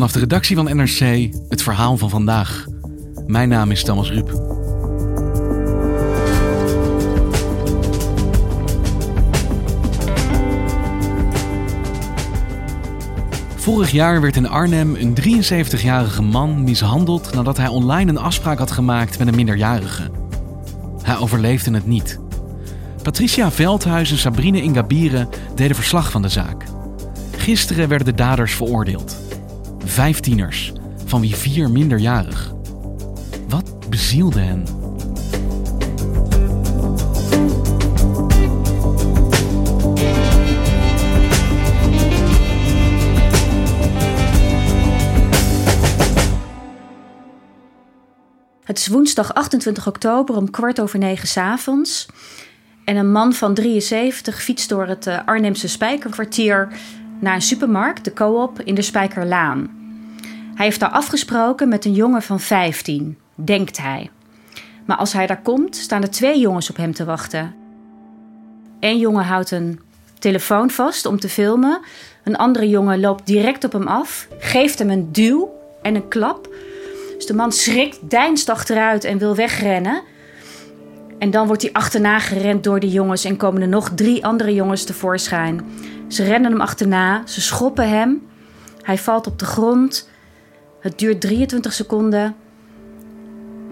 Vanaf 0.00 0.14
de 0.14 0.20
redactie 0.20 0.56
van 0.56 0.76
NRC 0.76 1.30
het 1.48 1.62
verhaal 1.62 1.96
van 1.96 2.10
vandaag. 2.10 2.66
Mijn 3.26 3.48
naam 3.48 3.70
is 3.70 3.84
Thomas 3.84 4.10
Ruip. 4.10 4.30
Vorig 13.56 13.90
jaar 13.90 14.20
werd 14.20 14.36
in 14.36 14.48
Arnhem 14.48 14.94
een 14.94 15.16
73-jarige 15.20 16.22
man 16.22 16.64
mishandeld 16.64 17.34
nadat 17.34 17.56
hij 17.56 17.68
online 17.68 18.10
een 18.10 18.18
afspraak 18.18 18.58
had 18.58 18.70
gemaakt 18.70 19.18
met 19.18 19.28
een 19.28 19.34
minderjarige. 19.34 20.10
Hij 21.02 21.16
overleefde 21.16 21.70
het 21.70 21.86
niet. 21.86 22.18
Patricia 23.02 23.50
Veldhuis 23.50 24.10
en 24.10 24.18
Sabrine 24.18 24.62
Ingabire 24.62 25.28
deden 25.54 25.76
verslag 25.76 26.10
van 26.10 26.22
de 26.22 26.28
zaak. 26.28 26.64
Gisteren 27.36 27.88
werden 27.88 28.06
de 28.06 28.14
daders 28.14 28.54
veroordeeld. 28.54 29.29
Vijf 29.84 30.20
tieners, 30.20 30.72
van 31.04 31.20
wie 31.20 31.36
vier 31.36 31.70
minderjarig. 31.70 32.52
Wat 33.48 33.90
bezielde 33.90 34.40
hen? 34.40 34.64
Het 48.64 48.78
is 48.78 48.86
woensdag 48.86 49.34
28 49.34 49.86
oktober 49.86 50.36
om 50.36 50.50
kwart 50.50 50.80
over 50.80 50.98
negen 50.98 51.28
s 51.28 51.36
avonds. 51.36 52.08
En 52.84 52.96
een 52.96 53.12
man 53.12 53.32
van 53.32 53.54
73 53.54 54.42
fietst 54.42 54.68
door 54.68 54.86
het 54.86 55.06
eh, 55.06 55.18
Arnhemse 55.24 55.68
Spijkerkwartier 55.68 56.68
naar 57.20 57.34
een 57.34 57.42
supermarkt, 57.42 58.04
de 58.04 58.12
Co-op, 58.12 58.60
in 58.60 58.74
de 58.74 58.82
Spijkerlaan. 58.82 59.78
Hij 60.54 60.64
heeft 60.66 60.80
daar 60.80 60.90
afgesproken 60.90 61.68
met 61.68 61.84
een 61.84 61.92
jongen 61.92 62.22
van 62.22 62.40
15, 62.40 63.18
denkt 63.34 63.78
hij. 63.78 64.10
Maar 64.84 64.96
als 64.96 65.12
hij 65.12 65.26
daar 65.26 65.42
komt, 65.42 65.76
staan 65.76 66.02
er 66.02 66.10
twee 66.10 66.40
jongens 66.40 66.70
op 66.70 66.76
hem 66.76 66.94
te 66.94 67.04
wachten. 67.04 67.54
Eén 68.80 68.98
jongen 68.98 69.24
houdt 69.24 69.50
een 69.50 69.80
telefoon 70.18 70.70
vast 70.70 71.06
om 71.06 71.20
te 71.20 71.28
filmen. 71.28 71.80
Een 72.24 72.36
andere 72.36 72.68
jongen 72.68 73.00
loopt 73.00 73.26
direct 73.26 73.64
op 73.64 73.72
hem 73.72 73.86
af, 73.86 74.28
geeft 74.38 74.78
hem 74.78 74.90
een 74.90 75.12
duw 75.12 75.50
en 75.82 75.94
een 75.94 76.08
klap. 76.08 76.48
Dus 77.16 77.26
de 77.26 77.34
man 77.34 77.52
schrikt, 77.52 78.10
deinst 78.10 78.48
achteruit 78.48 79.04
en 79.04 79.18
wil 79.18 79.34
wegrennen. 79.34 80.02
En 81.18 81.30
dan 81.30 81.46
wordt 81.46 81.62
hij 81.62 81.72
achterna 81.72 82.18
gerend 82.18 82.64
door 82.64 82.80
de 82.80 82.88
jongens 82.88 83.24
en 83.24 83.36
komen 83.36 83.62
er 83.62 83.68
nog 83.68 83.90
drie 83.94 84.24
andere 84.24 84.54
jongens 84.54 84.84
tevoorschijn. 84.84 85.64
Ze 86.10 86.24
rennen 86.24 86.50
hem 86.50 86.60
achterna, 86.60 87.26
ze 87.26 87.40
schoppen 87.40 87.88
hem. 87.88 88.28
Hij 88.82 88.98
valt 88.98 89.26
op 89.26 89.38
de 89.38 89.44
grond. 89.44 90.10
Het 90.80 90.98
duurt 90.98 91.20
23 91.20 91.72
seconden. 91.72 92.36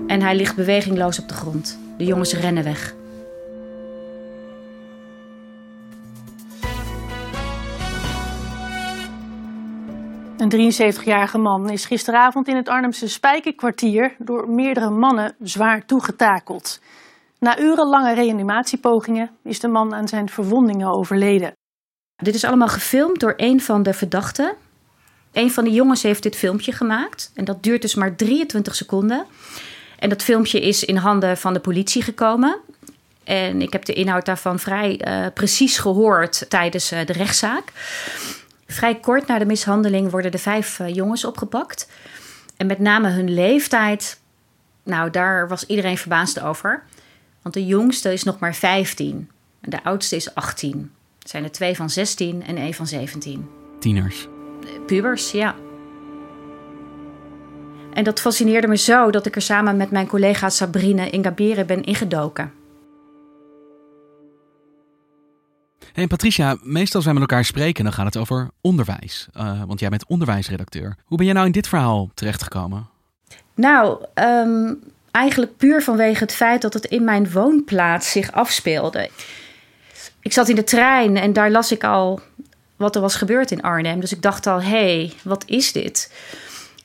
En 0.07 0.23
hij 0.23 0.37
ligt 0.37 0.57
bewegingloos 0.57 1.19
op 1.19 1.29
de 1.29 1.35
grond. 1.35 1.79
De 1.97 2.05
jongens 2.05 2.35
rennen 2.35 2.65
weg. 2.65 2.95
Een 10.37 10.73
73-jarige 10.73 11.39
man 11.39 11.71
is 11.71 11.85
gisteravond 11.85 12.49
in 12.49 12.57
het 12.57 12.69
Arnhemse 12.69 13.09
Spijkerkwartier 13.09 14.15
door 14.19 14.49
meerdere 14.51 14.91
mannen 14.91 15.35
zwaar 15.43 15.85
toegetakeld. 15.85 16.81
Na 17.39 17.59
urenlange 17.61 18.15
reanimatiepogingen 18.15 19.31
is 19.43 19.61
de 19.61 19.69
man 19.69 19.95
aan 19.95 20.09
zijn 20.09 20.29
verwondingen 20.29 20.89
overleden. 20.89 21.58
Dit 22.23 22.35
is 22.35 22.45
allemaal 22.45 22.69
gefilmd 22.69 23.21
door 23.21 23.35
een 23.37 23.61
van 23.61 23.83
de 23.83 23.93
verdachten. 23.93 24.55
Een 25.33 25.51
van 25.51 25.65
de 25.65 25.71
jongens 25.71 26.03
heeft 26.03 26.23
dit 26.23 26.37
filmpje 26.37 26.73
gemaakt. 26.73 27.31
En 27.35 27.45
dat 27.45 27.63
duurt 27.63 27.83
dus 27.83 27.95
maar 27.95 28.17
23 28.17 28.75
seconden. 28.75 29.27
En 29.99 30.09
dat 30.09 30.23
filmpje 30.23 30.61
is 30.61 30.85
in 30.85 30.97
handen 30.97 31.37
van 31.37 31.53
de 31.53 31.61
politie 31.61 32.03
gekomen. 32.03 32.59
En 33.25 33.63
ik 33.63 33.73
heb 33.73 33.85
de 33.85 33.93
inhoud 33.93 34.25
daarvan 34.25 34.59
vrij 34.59 35.01
uh, 35.09 35.27
precies 35.35 35.79
gehoord 35.79 36.51
tijdens 36.51 36.93
uh, 36.93 37.07
de 37.07 37.13
rechtszaak. 37.13 37.73
Vrij 38.67 38.95
kort 38.95 39.27
na 39.27 39.39
de 39.39 39.47
mishandeling 39.47 40.11
worden 40.11 40.31
de 40.31 40.39
vijf 40.39 40.79
uh, 40.79 40.95
jongens 40.95 41.25
opgepakt. 41.25 41.89
En 42.57 42.67
met 42.67 42.79
name 42.79 43.09
hun 43.09 43.35
leeftijd, 43.35 44.21
nou 44.83 45.11
daar 45.11 45.49
was 45.49 45.67
iedereen 45.67 45.99
verbaasd 45.99 46.41
over. 46.41 46.83
Want 47.43 47.55
de 47.55 47.67
jongste 47.67 48.13
is 48.13 48.23
nog 48.23 48.39
maar 48.39 48.55
15 48.55 49.31
en 49.61 49.71
de 49.71 49.85
oudste 49.85 50.17
is 50.17 50.35
18. 50.35 50.93
Zijn 51.29 51.45
er 51.45 51.53
twee 51.53 51.77
van 51.77 51.91
16 51.91 52.45
en 52.47 52.57
één 52.57 52.75
van 52.75 52.87
17. 52.87 53.49
Tieners. 53.79 54.29
Pubers, 54.87 55.31
ja. 55.31 55.55
En 57.93 58.05
dat 58.05 58.21
fascineerde 58.21 58.67
me 58.67 58.77
zo 58.77 59.11
dat 59.11 59.27
ik 59.27 59.37
er 59.37 59.43
samen 59.43 59.77
met 59.77 59.91
mijn 59.91 60.07
collega 60.07 60.49
Sabrine 60.49 61.11
Ingabire 61.11 61.65
ben 61.65 61.85
ingedoken. 61.85 62.53
Hey 65.93 66.07
Patricia, 66.07 66.57
meestal 66.63 67.03
zijn 67.03 67.15
we 67.15 67.21
met 67.21 67.31
elkaar 67.31 67.45
spreken 67.45 67.85
dan 67.85 67.93
gaat 67.93 68.07
het 68.07 68.17
over 68.17 68.51
onderwijs. 68.61 69.29
Uh, 69.37 69.63
want 69.67 69.81
jij 69.81 69.89
bent 69.89 70.07
onderwijsredacteur. 70.07 70.97
Hoe 71.05 71.17
ben 71.17 71.27
jij 71.27 71.35
nou 71.35 71.47
in 71.47 71.53
dit 71.53 71.69
verhaal 71.69 72.11
terechtgekomen? 72.15 72.89
Nou, 73.55 74.05
um, 74.15 74.83
eigenlijk 75.11 75.57
puur 75.57 75.83
vanwege 75.83 76.23
het 76.23 76.33
feit 76.33 76.63
dat 76.63 76.75
het 76.75 76.85
in 76.85 77.05
mijn 77.05 77.31
woonplaats 77.31 78.11
zich 78.11 78.33
afspeelde. 78.33 79.11
Ik 80.29 80.35
zat 80.35 80.49
in 80.49 80.55
de 80.55 80.65
trein 80.65 81.17
en 81.17 81.33
daar 81.33 81.51
las 81.51 81.73
ik 81.73 81.85
al 81.85 82.21
wat 82.77 82.95
er 82.95 83.01
was 83.01 83.15
gebeurd 83.15 83.51
in 83.51 83.63
Arnhem. 83.63 84.01
Dus 84.01 84.13
ik 84.13 84.23
dacht 84.23 84.47
al, 84.47 84.63
hé, 84.63 84.69
hey, 84.69 85.13
wat 85.23 85.45
is 85.47 85.73
dit? 85.73 86.13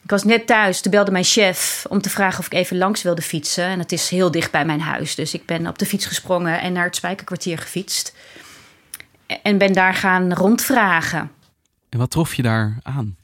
Ik 0.04 0.10
was 0.10 0.24
net 0.24 0.48
thuis, 0.48 0.82
toen 0.82 0.92
belde 0.92 1.12
mijn 1.12 1.24
chef 1.24 1.86
om 1.90 2.02
te 2.02 2.10
vragen 2.10 2.40
of 2.40 2.46
ik 2.46 2.54
even 2.54 2.78
langs 2.78 3.02
wilde 3.02 3.22
fietsen. 3.22 3.64
En 3.64 3.80
het 3.80 3.92
is 3.92 4.10
heel 4.10 4.32
dicht 4.32 4.52
bij 4.52 4.66
mijn 4.66 4.82
huis, 4.82 5.16
dus 5.16 5.34
ik 5.34 5.46
ben 5.46 5.68
op 5.68 5.78
de 5.78 5.86
fiets 5.86 6.06
gesprongen 6.06 6.62
en 6.62 6.74
naar 6.74 6.86
het 6.86 6.96
Spijkerkwartier 6.96 7.58
gefietst. 7.58 8.16
En 9.42 9.58
ben 9.58 9.74
daar 9.74 9.94
gaan 9.94 10.34
rondvragen. 10.34 11.32
En 11.90 12.00
wat 12.00 12.12
trof 12.12 12.34
je 12.34 12.42
daar 12.42 12.78
aan? 12.84 13.16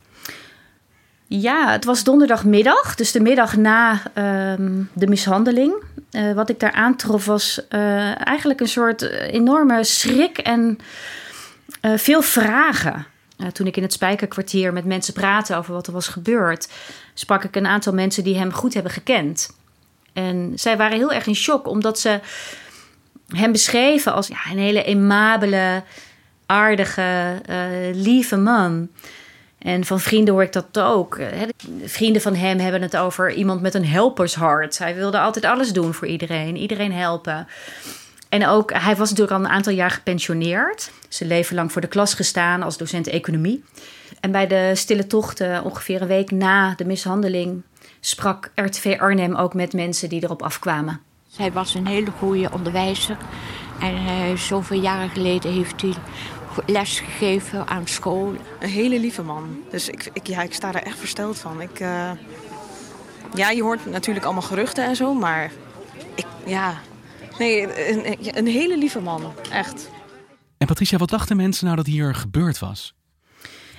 Ja, 1.31 1.72
het 1.72 1.85
was 1.85 2.03
donderdagmiddag, 2.03 2.95
dus 2.95 3.12
de 3.12 3.19
middag 3.19 3.56
na 3.56 3.91
uh, 3.91 4.84
de 4.94 5.07
mishandeling. 5.07 5.84
Uh, 6.12 6.34
wat 6.34 6.50
ik 6.50 6.59
daar 6.59 6.72
aantrof 6.72 7.25
was 7.25 7.62
uh, 7.69 8.28
eigenlijk 8.28 8.59
een 8.59 8.67
soort 8.67 9.01
enorme 9.12 9.84
schrik 9.84 10.38
en 10.38 10.79
veel 11.81 12.22
vragen. 12.22 13.06
toen 13.51 13.67
ik 13.67 13.78
in 13.78 13.84
het 13.84 13.94
Spijkerkwartier 13.94 14.73
met 14.73 14.85
mensen 14.85 15.13
praatte 15.13 15.56
over 15.56 15.73
wat 15.73 15.88
er 15.88 15.94
was 15.94 16.07
gebeurd, 16.07 16.69
sprak 17.13 17.44
ik 17.44 17.56
een 17.56 17.67
aantal 17.67 17.94
mensen 17.94 18.23
die 18.23 18.38
hem 18.38 18.51
goed 18.51 18.73
hebben 18.73 18.91
gekend. 18.91 19.50
En 20.13 20.51
zij 20.56 20.78
waren 20.78 20.97
heel 20.97 21.13
erg 21.13 21.28
in 21.28 21.35
shock, 21.35 21.67
omdat 21.67 22.00
ze 22.00 22.19
hem 23.28 23.51
beschreven 23.51 24.13
als 24.13 24.28
ja, 24.28 24.51
een 24.51 24.57
hele 24.57 24.85
aimabele, 24.85 25.84
aardige, 26.46 27.41
lieve 27.94 28.38
man. 28.38 28.90
En 29.59 29.86
van 29.86 30.00
vrienden 30.00 30.34
hoor 30.34 30.44
ik 30.44 30.53
dat 30.53 30.80
ook. 30.80 31.20
Vrienden 31.84 32.22
van 32.22 32.36
hem 32.36 32.59
hebben 32.59 32.81
het 32.81 32.97
over 32.97 33.34
iemand 33.34 33.62
met 33.62 33.74
een 33.74 33.86
helpershart. 33.86 34.78
Hij 34.78 34.96
wilde 34.96 35.20
altijd 35.20 35.46
alles 35.46 35.74
doen 35.74 35.94
voor 35.94 36.08
iedereen, 36.08 36.58
iedereen 36.58 36.94
helpen. 36.94 37.47
En 38.30 38.47
ook, 38.47 38.74
hij 38.74 38.96
was 38.96 39.09
natuurlijk 39.09 39.38
al 39.38 39.46
een 39.46 39.52
aantal 39.52 39.74
jaar 39.74 39.92
gepensioneerd. 39.92 40.92
Zijn 41.08 41.30
leven 41.30 41.56
lang 41.56 41.72
voor 41.72 41.81
de 41.81 41.88
klas 41.88 42.14
gestaan 42.14 42.64
als 42.64 42.78
docent 42.78 43.08
economie. 43.08 43.64
En 44.20 44.31
bij 44.31 44.47
de 44.47 44.72
stille 44.75 45.08
tochten, 45.08 45.64
ongeveer 45.64 46.02
een 46.02 46.08
week 46.08 46.31
na 46.31 46.74
de 46.76 46.86
mishandeling, 46.86 47.64
sprak 48.00 48.52
RTV 48.56 48.97
Arnhem 49.00 49.36
ook 49.36 49.53
met 49.53 49.74
mensen 49.74 50.09
die 50.09 50.24
erop 50.24 50.41
afkwamen. 50.41 51.02
Hij 51.36 51.52
was 51.52 51.74
een 51.74 51.88
hele 51.88 52.12
goede 52.18 52.50
onderwijzer. 52.52 53.18
En 53.80 53.96
uh, 53.96 54.36
zoveel 54.36 54.81
jaren 54.81 55.09
geleden 55.09 55.53
heeft 55.53 55.81
hij 55.81 55.94
les 56.65 56.99
gegeven 56.99 57.67
aan 57.67 57.87
school. 57.87 58.35
Een 58.59 58.69
hele 58.69 58.99
lieve 58.99 59.22
man. 59.22 59.59
Dus 59.69 59.90
ik, 59.90 60.09
ik, 60.13 60.28
ja, 60.28 60.41
ik 60.41 60.53
sta 60.53 60.73
er 60.73 60.84
echt 60.84 60.97
versteld 60.97 61.37
van. 61.37 61.61
Ik, 61.61 61.79
uh... 61.79 62.11
ja, 63.34 63.49
je 63.49 63.61
hoort 63.61 63.85
natuurlijk 63.85 64.25
allemaal 64.25 64.43
geruchten 64.43 64.85
en 64.85 64.96
zo, 64.96 65.13
maar 65.13 65.51
ik, 66.16 66.25
ja... 66.46 66.78
Nee, 67.37 67.90
een, 67.90 68.17
een 68.37 68.47
hele 68.47 68.78
lieve 68.78 68.99
man, 68.99 69.34
echt. 69.51 69.90
En 70.57 70.67
Patricia, 70.67 70.97
wat 70.97 71.09
dachten 71.09 71.35
mensen 71.35 71.66
nou 71.66 71.78
dat 71.78 71.85
hier 71.85 72.16
gebeurd 72.16 72.59
was? 72.59 72.93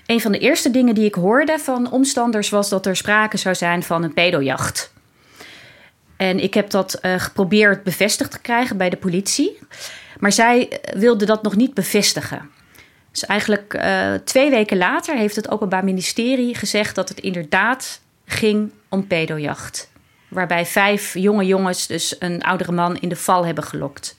Een 0.07 0.21
van 0.21 0.33
de 0.33 0.39
eerste 0.39 0.71
dingen 0.71 0.95
die 0.95 1.05
ik 1.05 1.15
hoorde 1.15 1.59
van 1.59 1.91
omstanders 1.91 2.49
was 2.49 2.69
dat 2.69 2.87
er 2.87 2.97
sprake 2.97 3.37
zou 3.37 3.55
zijn 3.55 3.83
van 3.83 4.03
een 4.03 4.15
pedojacht. 4.15 4.93
En 6.17 6.39
ik 6.39 6.55
heb 6.55 6.71
dat 6.71 6.99
uh, 7.03 7.15
geprobeerd 7.19 7.83
bevestigd 7.83 8.31
te 8.31 8.41
krijgen 8.41 8.77
bij 8.77 8.91
de 8.91 8.97
politie. 8.97 9.59
Maar 10.19 10.33
zij 10.33 10.81
wilde 10.95 11.25
dat 11.25 11.43
nog 11.43 11.57
niet 11.57 11.75
bevestigen. 11.75 12.51
Dus 13.11 13.25
eigenlijk 13.25 13.75
uh, 13.75 14.15
twee 14.15 14.51
weken 14.51 14.77
later 14.77 15.17
heeft 15.17 15.37
het 15.37 15.51
Openbaar 15.51 15.85
Ministerie 15.85 16.55
gezegd 16.55 16.95
dat 16.95 17.09
het 17.09 17.21
inderdaad 17.21 18.01
ging 18.25 18.73
om 18.89 19.07
pedojacht. 19.07 19.91
Waarbij 20.29 20.67
vijf 20.67 21.15
jonge 21.15 21.47
jongens 21.47 21.87
dus 21.87 22.17
een 22.19 22.43
oudere 22.43 22.73
man 22.73 22.97
in 22.97 23.09
de 23.09 23.17
val 23.17 23.47
hebben 23.47 23.65
gelokt. 23.65 24.19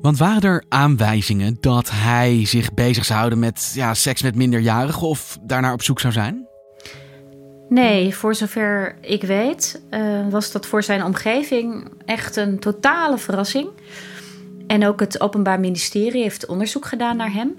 Want 0.00 0.18
waren 0.18 0.42
er 0.42 0.64
aanwijzingen 0.68 1.56
dat 1.60 1.90
hij 1.90 2.46
zich 2.46 2.74
bezig 2.74 3.04
zou 3.04 3.18
houden 3.18 3.38
met 3.38 3.72
ja, 3.74 3.94
seks 3.94 4.22
met 4.22 4.34
minderjarigen 4.34 5.06
of 5.06 5.38
daarnaar 5.42 5.72
op 5.72 5.82
zoek 5.82 6.00
zou 6.00 6.12
zijn? 6.12 6.46
Nee, 7.68 8.14
voor 8.14 8.34
zover 8.34 8.96
ik 9.00 9.22
weet, 9.22 9.80
uh, 9.90 10.28
was 10.30 10.52
dat 10.52 10.66
voor 10.66 10.82
zijn 10.82 11.04
omgeving 11.04 11.90
echt 12.04 12.36
een 12.36 12.58
totale 12.58 13.18
verrassing. 13.18 13.68
En 14.68 14.86
ook 14.86 15.00
het 15.00 15.20
Openbaar 15.20 15.60
Ministerie 15.60 16.22
heeft 16.22 16.46
onderzoek 16.46 16.86
gedaan 16.86 17.16
naar 17.16 17.32
hem. 17.32 17.56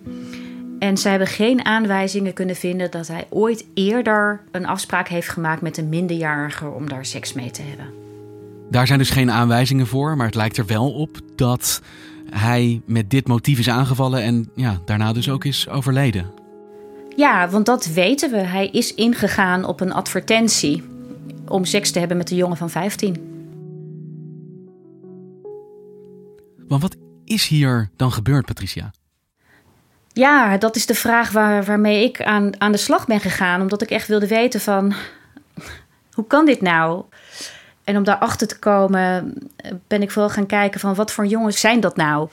En 0.80 0.98
zij 0.98 1.12
hebben 1.12 1.28
geen 1.28 1.66
aanwijzingen 1.66 2.34
kunnen 2.34 2.56
vinden 2.56 2.92
dat 2.92 3.08
hij 3.08 3.26
ooit 3.30 3.66
eerder 3.74 4.42
een 4.52 4.66
afspraak 4.66 5.08
heeft 5.08 5.30
gemaakt 5.30 5.62
met 5.62 5.78
een 5.78 5.90
minderjarige 5.90 6.70
om 6.70 6.90
daar 6.90 7.06
seks 7.06 7.34
mee 7.34 7.52
te 7.52 7.62
hebben. 7.62 7.86
Daar 8.70 8.88
zijn 8.88 9.00
dus 9.00 9.10
geen 9.10 9.32
aanwijzingen 9.32 9.88
voor, 9.88 10.18
maar 10.18 10.26
het 10.26 10.36
lijkt 10.36 10.58
er 10.58 10.66
wel 10.66 10.92
op 10.92 11.20
dat 11.36 11.82
hij 12.30 12.82
met 12.86 13.10
dit 13.10 13.28
motief 13.28 13.60
is 13.60 13.70
aangevallen 13.70 14.22
en 14.22 14.50
ja, 14.56 14.82
daarna 14.86 15.14
dus 15.14 15.30
ook 15.30 15.46
is 15.46 15.70
overleden. 15.70 16.26
Ja, 17.16 17.50
want 17.50 17.66
dat 17.66 17.86
weten 17.86 18.32
we. 18.32 18.38
Hij 18.38 18.68
is 18.68 18.94
ingegaan 18.94 19.66
op 19.66 19.82
een 19.82 19.94
advertentie 19.94 20.84
om 21.48 21.66
seks 21.66 21.92
te 21.92 22.00
hebben 22.00 22.18
met 22.18 22.32
een 22.32 22.38
jongen 22.38 22.58
van 22.58 22.70
15. 22.70 23.30
Maar 26.68 26.80
wat 26.80 26.96
is 27.30 27.48
hier 27.48 27.90
dan 27.96 28.12
gebeurd, 28.12 28.46
Patricia? 28.46 28.92
Ja, 30.14 30.58
dat 30.58 30.76
is 30.76 30.86
de 30.86 30.96
vraag 30.96 31.32
waar, 31.32 31.64
waarmee 31.64 32.04
ik 32.04 32.24
aan, 32.24 32.62
aan 32.62 32.72
de 32.72 32.78
slag 32.78 33.06
ben 33.06 33.20
gegaan. 33.20 33.62
Omdat 33.62 33.82
ik 33.82 33.90
echt 33.90 34.08
wilde 34.08 34.28
weten 34.28 34.62
van... 34.62 34.94
Hoe 36.14 36.28
kan 36.28 36.46
dit 36.46 36.62
nou? 36.62 37.04
En 37.84 37.98
om 37.98 38.04
daarachter 38.04 38.48
te 38.48 38.60
komen 38.60 39.34
ben 39.88 40.02
ik 40.02 40.12
vooral 40.12 40.30
gaan 40.30 40.46
kijken 40.46 40.80
van... 40.80 40.96
wat 40.96 41.12
voor 41.12 41.26
jongens 41.26 41.60
zijn 41.60 41.80
dat 41.80 41.96
nou? 41.96 42.30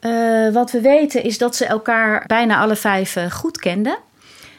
Uh, 0.00 0.52
wat 0.52 0.70
we 0.70 0.80
weten 0.80 1.22
is 1.22 1.38
dat 1.38 1.56
ze 1.56 1.64
elkaar 1.64 2.24
bijna 2.26 2.58
alle 2.58 2.76
vijf 2.76 3.16
uh, 3.16 3.30
goed 3.30 3.58
kenden. 3.58 3.98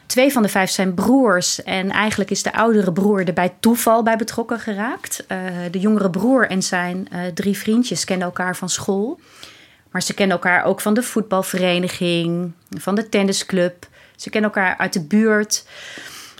Twee 0.06 0.32
van 0.32 0.42
de 0.42 0.48
vijf 0.48 0.70
zijn 0.70 0.94
broers. 0.94 1.62
En 1.62 1.90
eigenlijk 1.90 2.30
is 2.30 2.42
de 2.42 2.52
oudere 2.52 2.92
broer 2.92 3.26
er 3.26 3.32
bij 3.32 3.54
toeval 3.60 4.02
bij 4.02 4.16
betrokken 4.16 4.60
geraakt. 4.60 5.24
Uh, 5.28 5.38
de 5.70 5.78
jongere 5.78 6.10
broer 6.10 6.48
en 6.48 6.62
zijn 6.62 7.08
drie 7.34 7.58
vriendjes 7.58 8.04
kennen 8.04 8.26
elkaar 8.26 8.56
van 8.56 8.68
school. 8.68 9.20
Maar 9.90 10.02
ze 10.02 10.14
kennen 10.14 10.36
elkaar 10.36 10.64
ook 10.64 10.80
van 10.80 10.94
de 10.94 11.02
voetbalvereniging, 11.02 12.52
van 12.78 12.94
de 12.94 13.08
tennisclub. 13.08 13.86
Ze 14.16 14.30
kennen 14.30 14.50
elkaar 14.50 14.76
uit 14.76 14.92
de 14.92 15.04
buurt. 15.04 15.64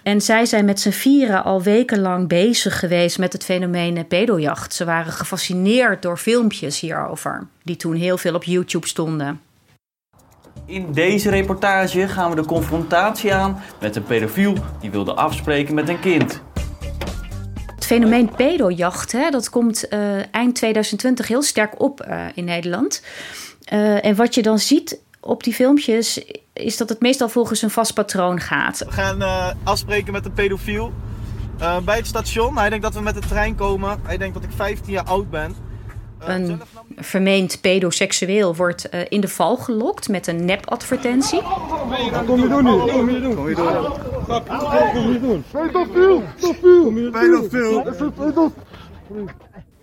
En 0.02 0.20
zij 0.20 0.44
zijn 0.44 0.64
met 0.64 0.80
z'n 0.80 0.90
vieren 0.90 1.44
al 1.44 1.62
wekenlang 1.62 2.28
bezig 2.28 2.78
geweest 2.78 3.18
met 3.18 3.32
het 3.32 3.44
fenomeen 3.44 4.06
pedojacht. 4.06 4.74
Ze 4.74 4.84
waren 4.84 5.12
gefascineerd 5.12 6.02
door 6.02 6.16
filmpjes 6.16 6.80
hierover, 6.80 7.46
die 7.62 7.76
toen 7.76 7.94
heel 7.94 8.18
veel 8.18 8.34
op 8.34 8.44
YouTube 8.44 8.86
stonden. 8.86 9.40
In 10.66 10.92
deze 10.92 11.30
reportage 11.30 12.08
gaan 12.08 12.30
we 12.30 12.36
de 12.36 12.44
confrontatie 12.44 13.34
aan 13.34 13.62
met 13.80 13.96
een 13.96 14.04
pedofiel 14.04 14.54
die 14.80 14.90
wilde 14.90 15.14
afspreken 15.14 15.74
met 15.74 15.88
een 15.88 16.00
kind. 16.00 16.42
Het 17.90 17.98
fenomeen 17.98 18.34
pedojacht, 18.36 19.12
hè, 19.12 19.30
dat 19.30 19.50
komt 19.50 19.84
uh, 19.92 20.34
eind 20.34 20.54
2020 20.54 21.28
heel 21.28 21.42
sterk 21.42 21.80
op 21.80 22.06
uh, 22.08 22.24
in 22.34 22.44
Nederland. 22.44 23.02
Uh, 23.72 24.04
en 24.04 24.14
wat 24.14 24.34
je 24.34 24.42
dan 24.42 24.58
ziet 24.58 25.00
op 25.20 25.42
die 25.44 25.54
filmpjes 25.54 26.24
is 26.52 26.76
dat 26.76 26.88
het 26.88 27.00
meestal 27.00 27.28
volgens 27.28 27.62
een 27.62 27.70
vast 27.70 27.94
patroon 27.94 28.40
gaat. 28.40 28.78
We 28.78 28.90
gaan 28.90 29.22
uh, 29.22 29.50
afspreken 29.64 30.12
met 30.12 30.24
een 30.24 30.32
pedofiel 30.32 30.92
uh, 31.60 31.78
bij 31.78 31.96
het 31.96 32.06
station. 32.06 32.58
Hij 32.58 32.68
denkt 32.68 32.84
dat 32.84 32.94
we 32.94 33.00
met 33.00 33.14
de 33.14 33.28
trein 33.28 33.54
komen. 33.54 34.00
Hij 34.02 34.16
denkt 34.16 34.34
dat 34.34 34.44
ik 34.44 34.50
15 34.56 34.92
jaar 34.92 35.04
oud 35.04 35.30
ben. 35.30 35.54
Uh, 36.22 36.28
een 36.28 36.62
vermeend 36.96 37.60
pedoseksueel 37.60 38.54
wordt 38.56 38.88
in 39.08 39.20
de 39.20 39.28
val 39.28 39.56
gelokt 39.56 40.08
met 40.08 40.26
een 40.26 40.44
nep-advertentie. 40.44 41.40
Wat 42.10 42.24
kom 42.24 42.40
je 42.40 42.48
doen 42.48 42.64
nu? 42.64 42.70
Wat 42.70 42.90
kom 42.90 43.10
je 43.10 43.20
doen? 43.20 43.34
Kom 43.34 43.48
je 43.48 43.54
doen? 43.54 44.19
Kom 44.92 45.12
je 45.12 45.20
doen? 45.20 45.44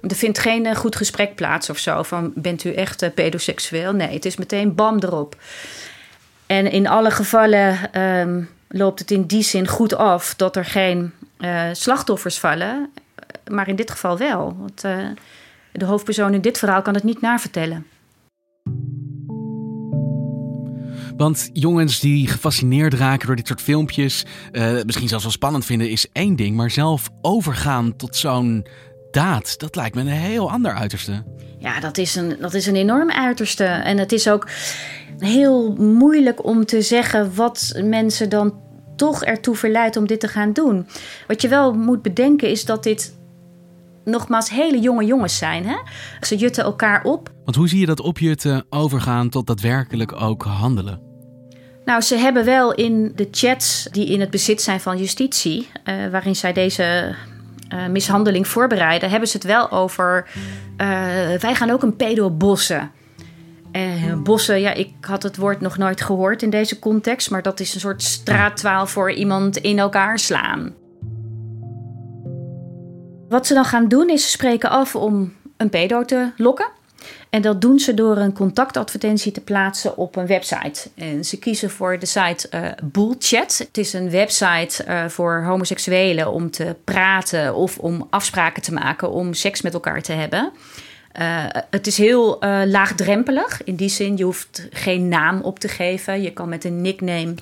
Er 0.02 0.16
vindt 0.16 0.40
geen 0.40 0.76
goed 0.76 0.96
gesprek 0.96 1.36
plaats 1.36 1.70
of 1.70 1.78
zo 1.78 2.04
van 2.04 2.32
bent 2.36 2.64
u 2.64 2.74
echt 2.74 3.14
pedoseksueel? 3.14 3.94
Nee, 3.94 4.14
het 4.14 4.26
is 4.26 4.38
meteen 4.38 4.76
bam 4.76 4.98
erop. 5.00 5.36
En 6.46 6.72
in 6.72 6.88
alle 6.88 7.12
gevallen 7.12 8.02
um, 8.02 8.50
loopt 8.68 9.00
het 9.00 9.12
in 9.12 9.26
die 9.26 9.44
zin 9.44 9.68
goed 9.68 9.96
af 9.96 10.36
dat 10.36 10.56
er 10.56 10.66
geen 10.66 11.14
uh, 11.40 11.64
slachtoffers 11.72 12.40
vallen. 12.40 12.90
Maar 13.52 13.68
in 13.68 13.76
dit 13.76 13.92
geval 13.92 14.18
wel. 14.18 14.56
Want 14.60 14.86
uh, 14.86 15.08
de 15.72 15.86
hoofdpersoon 15.86 16.34
in 16.34 16.42
dit 16.42 16.58
verhaal 16.58 16.82
kan 16.82 16.94
het 16.94 17.04
niet 17.04 17.22
navertellen. 17.22 17.86
Want 21.18 21.50
jongens 21.54 22.00
die 22.00 22.28
gefascineerd 22.28 22.94
raken 22.94 23.28
door 23.28 23.36
dit 23.36 23.48
soort 23.48 23.62
filmpjes, 23.62 24.26
uh, 24.52 24.84
misschien 24.86 25.08
zelfs 25.08 25.24
wel 25.24 25.34
spannend 25.34 25.66
vinden, 25.66 25.90
is 25.90 26.08
één 26.12 26.36
ding. 26.36 26.56
Maar 26.56 26.72
zelf 26.72 27.10
overgaan 27.22 27.96
tot 27.96 28.16
zo'n 28.16 28.68
daad, 29.12 29.60
dat 29.60 29.76
lijkt 29.76 29.96
me 29.96 30.02
een 30.02 30.08
heel 30.08 30.52
ander 30.52 30.74
uiterste. 30.74 31.24
Ja, 31.60 31.80
dat 31.80 31.98
is 31.98 32.16
een, 32.16 32.38
dat 32.42 32.54
is 32.54 32.68
een 32.68 32.76
enorm 32.76 33.12
uiterste. 33.12 33.64
En 33.64 33.98
het 33.98 34.12
is 34.12 34.30
ook 34.30 34.50
heel 35.18 35.76
moeilijk 35.76 36.46
om 36.46 36.66
te 36.66 36.82
zeggen 36.82 37.36
wat 37.36 37.80
mensen 37.84 38.30
dan 38.30 38.60
toch 38.96 39.24
ertoe 39.24 39.56
verleidt 39.56 39.98
om 39.98 40.08
dit 40.08 40.20
te 40.20 40.28
gaan 40.28 40.54
doen. 40.54 40.88
Wat 41.28 41.42
je 41.42 41.48
wel 41.48 41.74
moet 41.74 42.02
bedenken 42.02 42.50
is 42.50 42.66
dat 42.66 42.84
dit 42.84 43.16
nogmaals 44.06 44.50
hele 44.50 44.80
jonge 44.80 45.06
jongens 45.06 45.38
zijn. 45.38 45.66
Hè? 45.66 45.76
Ze 46.22 46.36
jutten 46.36 46.64
elkaar 46.64 47.04
op. 47.04 47.32
Want 47.44 47.56
hoe 47.58 47.68
zie 47.68 47.80
je 47.80 47.86
dat 47.86 48.00
opjutten 48.00 48.66
overgaan 48.70 49.30
tot 49.30 49.48
daadwerkelijk 49.48 50.22
ook 50.22 50.44
handelen? 50.44 51.07
Nou, 51.88 52.02
ze 52.02 52.16
hebben 52.16 52.46
wel 52.46 52.74
in 52.74 53.12
de 53.16 53.28
chats 53.32 53.88
die 53.92 54.08
in 54.08 54.20
het 54.20 54.30
bezit 54.30 54.62
zijn 54.62 54.80
van 54.80 54.98
justitie, 54.98 55.70
uh, 55.86 56.08
waarin 56.12 56.36
zij 56.36 56.54
deze 56.54 57.16
uh, 57.74 57.88
mishandeling 57.88 58.48
voorbereiden, 58.48 59.10
hebben 59.10 59.30
ze 59.30 59.38
het 59.38 59.46
wel 59.46 59.72
over. 59.72 60.30
Uh, 60.78 60.88
wij 61.40 61.56
gaan 61.56 61.70
ook 61.70 61.84
een 61.84 61.96
pedo 61.96 62.32
bossen. 62.32 62.92
Uh, 63.72 64.22
bossen, 64.22 64.60
ja, 64.60 64.74
ik 64.74 64.94
had 65.02 65.24
het 65.24 65.38
woord 65.38 65.62
nog 65.62 65.78
nooit 65.78 66.02
gehoord 66.02 66.44
in 66.44 66.50
deze 66.50 66.80
context, 66.80 67.30
maar 67.30 67.42
dat 67.42 67.60
is 67.60 67.74
een 67.74 67.80
soort 67.80 68.04
straattwaal 68.04 68.88
voor 68.88 69.12
iemand 69.12 69.58
in 69.58 69.80
elkaar 69.80 70.20
slaan. 70.20 70.74
Wat 73.30 73.48
ze 73.48 73.54
dan 73.54 73.66
gaan 73.66 73.88
doen 73.88 74.10
is 74.10 74.24
ze 74.24 74.30
spreken 74.30 74.70
af 74.70 74.96
om 74.96 75.34
een 75.58 75.70
pedo 75.70 76.06
te 76.06 76.32
lokken. 76.38 76.77
En 77.38 77.44
dat 77.44 77.62
doen 77.62 77.80
ze 77.80 77.94
door 77.94 78.18
een 78.18 78.34
contactadvertentie 78.34 79.32
te 79.32 79.42
plaatsen 79.42 79.98
op 79.98 80.16
een 80.16 80.26
website. 80.28 80.90
En 80.96 81.26
ze 81.26 81.40
kiezen 81.40 81.70
voor 81.70 82.00
de 82.00 82.06
site 82.06 82.50
uh, 82.54 82.68
Bullchat. 82.84 83.58
Het 83.58 83.78
is 83.78 83.94
een 83.94 84.10
website 84.10 84.86
uh, 84.88 85.06
voor 85.06 85.44
homoseksuelen 85.44 86.32
om 86.32 86.52
te 86.52 86.76
praten 86.84 87.56
of 87.56 87.78
om 87.78 88.08
afspraken 88.10 88.62
te 88.62 88.74
maken 88.74 89.12
om 89.12 89.34
seks 89.34 89.62
met 89.62 89.74
elkaar 89.74 90.02
te 90.02 90.12
hebben. 90.12 90.52
Uh, 91.20 91.46
het 91.70 91.88
is 91.88 91.98
heel 91.98 92.38
laagdrempelig. 92.66 93.64
In 93.64 93.76
die 93.76 93.90
zin, 93.90 94.18
je 94.18 94.24
hoeft 94.24 94.68
geen 94.72 95.08
naam 95.08 95.42
op 95.42 95.60
te 95.60 95.68
geven. 95.68 96.22
Je 96.22 96.32
kan 96.32 96.50
met 96.50 96.64
een 96.64 96.82
nickname 96.82 97.34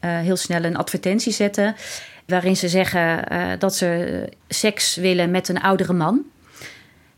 heel 0.00 0.36
snel 0.36 0.64
een 0.64 0.76
advertentie 0.76 1.32
zetten. 1.32 1.74
Waarin 2.26 2.56
ze 2.56 2.68
zeggen 2.68 3.24
dat 3.58 3.76
ze 3.76 4.28
seks 4.48 4.96
willen 4.96 5.30
met 5.30 5.48
een 5.48 5.60
oudere 5.60 5.92
man. 5.92 6.24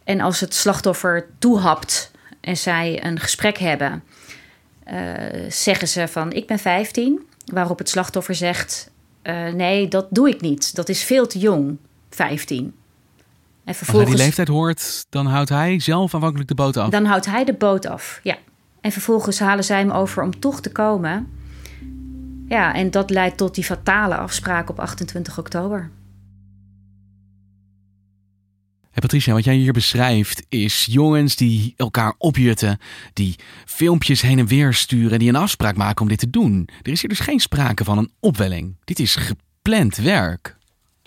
En 0.07 0.21
als 0.21 0.41
het 0.41 0.55
slachtoffer 0.55 1.27
toehapt 1.39 2.11
en 2.41 2.57
zij 2.57 3.05
een 3.05 3.21
gesprek 3.21 3.59
hebben, 3.59 4.03
zeggen 5.49 5.89
ze 5.89 6.09
van 6.09 6.33
ik 6.33 6.47
ben 6.47 6.59
15. 6.59 7.27
Waarop 7.53 7.79
het 7.79 7.89
slachtoffer 7.89 8.35
zegt: 8.35 8.91
nee, 9.55 9.89
dat 9.89 10.07
doe 10.11 10.29
ik 10.29 10.41
niet. 10.41 10.75
Dat 10.75 10.89
is 10.89 11.03
veel 11.03 11.27
te 11.27 11.39
jong, 11.39 11.79
15. 12.11 12.75
En 13.65 13.75
vervolgens, 13.75 13.89
Als 13.89 13.97
hij 13.97 14.17
die 14.17 14.25
leeftijd 14.25 14.49
hoort, 14.49 15.07
dan 15.09 15.27
houdt 15.27 15.49
hij 15.49 15.81
zelf 15.81 16.15
aanvankelijk 16.15 16.49
de 16.49 16.55
boot 16.55 16.77
af. 16.77 16.91
Dan 16.91 17.05
houdt 17.05 17.27
hij 17.27 17.45
de 17.45 17.55
boot 17.55 17.87
af, 17.87 18.21
ja. 18.23 18.37
En 18.81 18.93
vervolgens 18.93 19.39
halen 19.39 19.65
zij 19.65 19.79
hem 19.79 19.91
over 19.91 20.23
om 20.23 20.41
toch 20.41 20.61
te 20.61 20.73
komen. 20.73 21.29
Ja, 22.49 22.75
en 22.75 22.91
dat 22.91 23.11
leidt 23.11 23.37
tot 23.37 23.55
die 23.55 23.65
fatale 23.65 24.17
afspraak 24.17 24.71
op 24.71 24.81
28 24.81 25.39
oktober. 25.39 25.91
Patricia, 29.00 29.33
wat 29.33 29.45
jij 29.45 29.55
hier 29.55 29.73
beschrijft 29.73 30.43
is 30.49 30.87
jongens 30.91 31.37
die 31.37 31.75
elkaar 31.76 32.15
opjutten, 32.19 32.79
die 33.12 33.35
filmpjes 33.65 34.21
heen 34.21 34.38
en 34.38 34.47
weer 34.47 34.75
sturen, 34.75 35.19
die 35.19 35.29
een 35.29 35.37
afspraak 35.37 35.76
maken 35.76 36.03
om 36.03 36.09
dit 36.09 36.19
te 36.19 36.31
doen. 36.31 36.69
Er 36.83 36.93
is 36.93 37.00
hier 37.00 37.11
dus 37.11 37.21
geen 37.21 37.41
sprake 37.41 37.85
van 37.85 37.99
een 37.99 38.11
opwelling. 38.21 38.76
Dit 38.85 38.99
is 38.99 39.17
gepland 39.17 39.97
werk. 39.97 40.57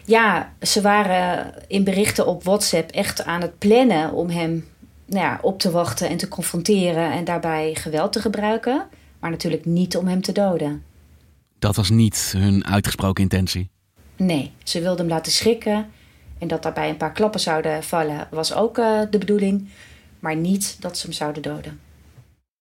Ja, 0.05 0.53
ze 0.61 0.81
waren 0.81 1.53
in 1.67 1.83
berichten 1.83 2.27
op 2.27 2.43
WhatsApp 2.43 2.91
echt 2.91 3.23
aan 3.23 3.41
het 3.41 3.57
plannen 3.57 4.13
om 4.13 4.29
hem 4.29 4.65
nou 5.05 5.25
ja, 5.25 5.39
op 5.41 5.59
te 5.59 5.71
wachten 5.71 6.09
en 6.09 6.17
te 6.17 6.27
confronteren 6.27 7.11
en 7.11 7.23
daarbij 7.23 7.75
geweld 7.75 8.13
te 8.13 8.21
gebruiken. 8.21 8.87
Maar 9.19 9.29
natuurlijk 9.29 9.65
niet 9.65 9.97
om 9.97 10.07
hem 10.07 10.21
te 10.21 10.31
doden. 10.31 10.83
Dat 11.59 11.75
was 11.75 11.89
niet 11.89 12.33
hun 12.37 12.65
uitgesproken 12.65 13.23
intentie. 13.23 13.69
Nee, 14.15 14.51
ze 14.63 14.81
wilden 14.81 14.99
hem 15.05 15.15
laten 15.15 15.31
schrikken. 15.31 15.89
En 16.39 16.47
dat 16.47 16.63
daarbij 16.63 16.89
een 16.89 16.97
paar 16.97 17.11
klappen 17.11 17.39
zouden 17.39 17.83
vallen, 17.83 18.27
was 18.31 18.53
ook 18.53 18.77
uh, 18.77 19.01
de 19.09 19.17
bedoeling. 19.17 19.69
Maar 20.19 20.35
niet 20.35 20.77
dat 20.79 20.97
ze 20.97 21.05
hem 21.05 21.15
zouden 21.15 21.41
doden. 21.41 21.79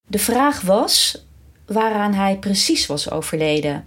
De 0.07 0.19
vraag 0.19 0.61
was 0.61 1.25
waaraan 1.67 2.15
hij 2.15 2.37
precies 2.37 2.87
was 2.87 3.11
overleden. 3.11 3.87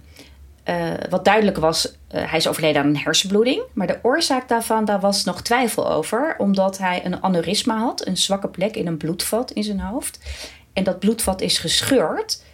Uh, 0.68 0.90
wat 1.10 1.24
duidelijk 1.24 1.56
was, 1.56 1.86
uh, 1.86 2.28
hij 2.28 2.38
is 2.38 2.48
overleden 2.48 2.82
aan 2.82 2.88
een 2.88 2.98
hersenbloeding. 2.98 3.62
Maar 3.72 3.86
de 3.86 3.98
oorzaak 4.02 4.48
daarvan, 4.48 4.84
daar 4.84 5.00
was 5.00 5.24
nog 5.24 5.42
twijfel 5.42 5.90
over. 5.90 6.34
Omdat 6.38 6.78
hij 6.78 7.04
een 7.04 7.22
aneurysma 7.22 7.78
had, 7.78 8.06
een 8.06 8.16
zwakke 8.16 8.48
plek 8.48 8.76
in 8.76 8.86
een 8.86 8.96
bloedvat 8.96 9.50
in 9.50 9.64
zijn 9.64 9.80
hoofd. 9.80 10.18
En 10.72 10.84
dat 10.84 10.98
bloedvat 10.98 11.40
is 11.40 11.58
gescheurd. 11.58 12.44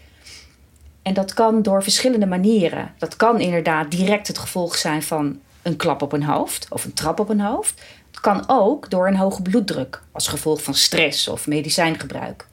En 1.03 1.15
dat 1.15 1.35
kan 1.35 1.63
door 1.63 1.83
verschillende 1.83 2.27
manieren. 2.27 2.95
Dat 2.99 3.17
kan 3.17 3.41
inderdaad 3.41 3.91
direct 3.91 4.27
het 4.27 4.39
gevolg 4.39 4.77
zijn 4.77 5.03
van 5.03 5.41
een 5.69 5.77
klap 5.77 6.03
op 6.03 6.13
een 6.13 6.23
hoofd 6.23 6.67
of 6.71 6.85
een 6.85 6.93
trap 6.93 7.21
op 7.21 7.29
een 7.29 7.41
hoofd. 7.41 7.83
Het 8.11 8.21
kan 8.21 8.45
ook 8.47 8.91
door 8.91 9.07
een 9.07 9.17
hoge 9.17 9.43
bloeddruk 9.43 10.03
als 10.13 10.29
gevolg 10.29 10.63
van 10.63 10.75
stress 10.75 11.29
of 11.29 11.47
medicijngebruik. 11.47 12.47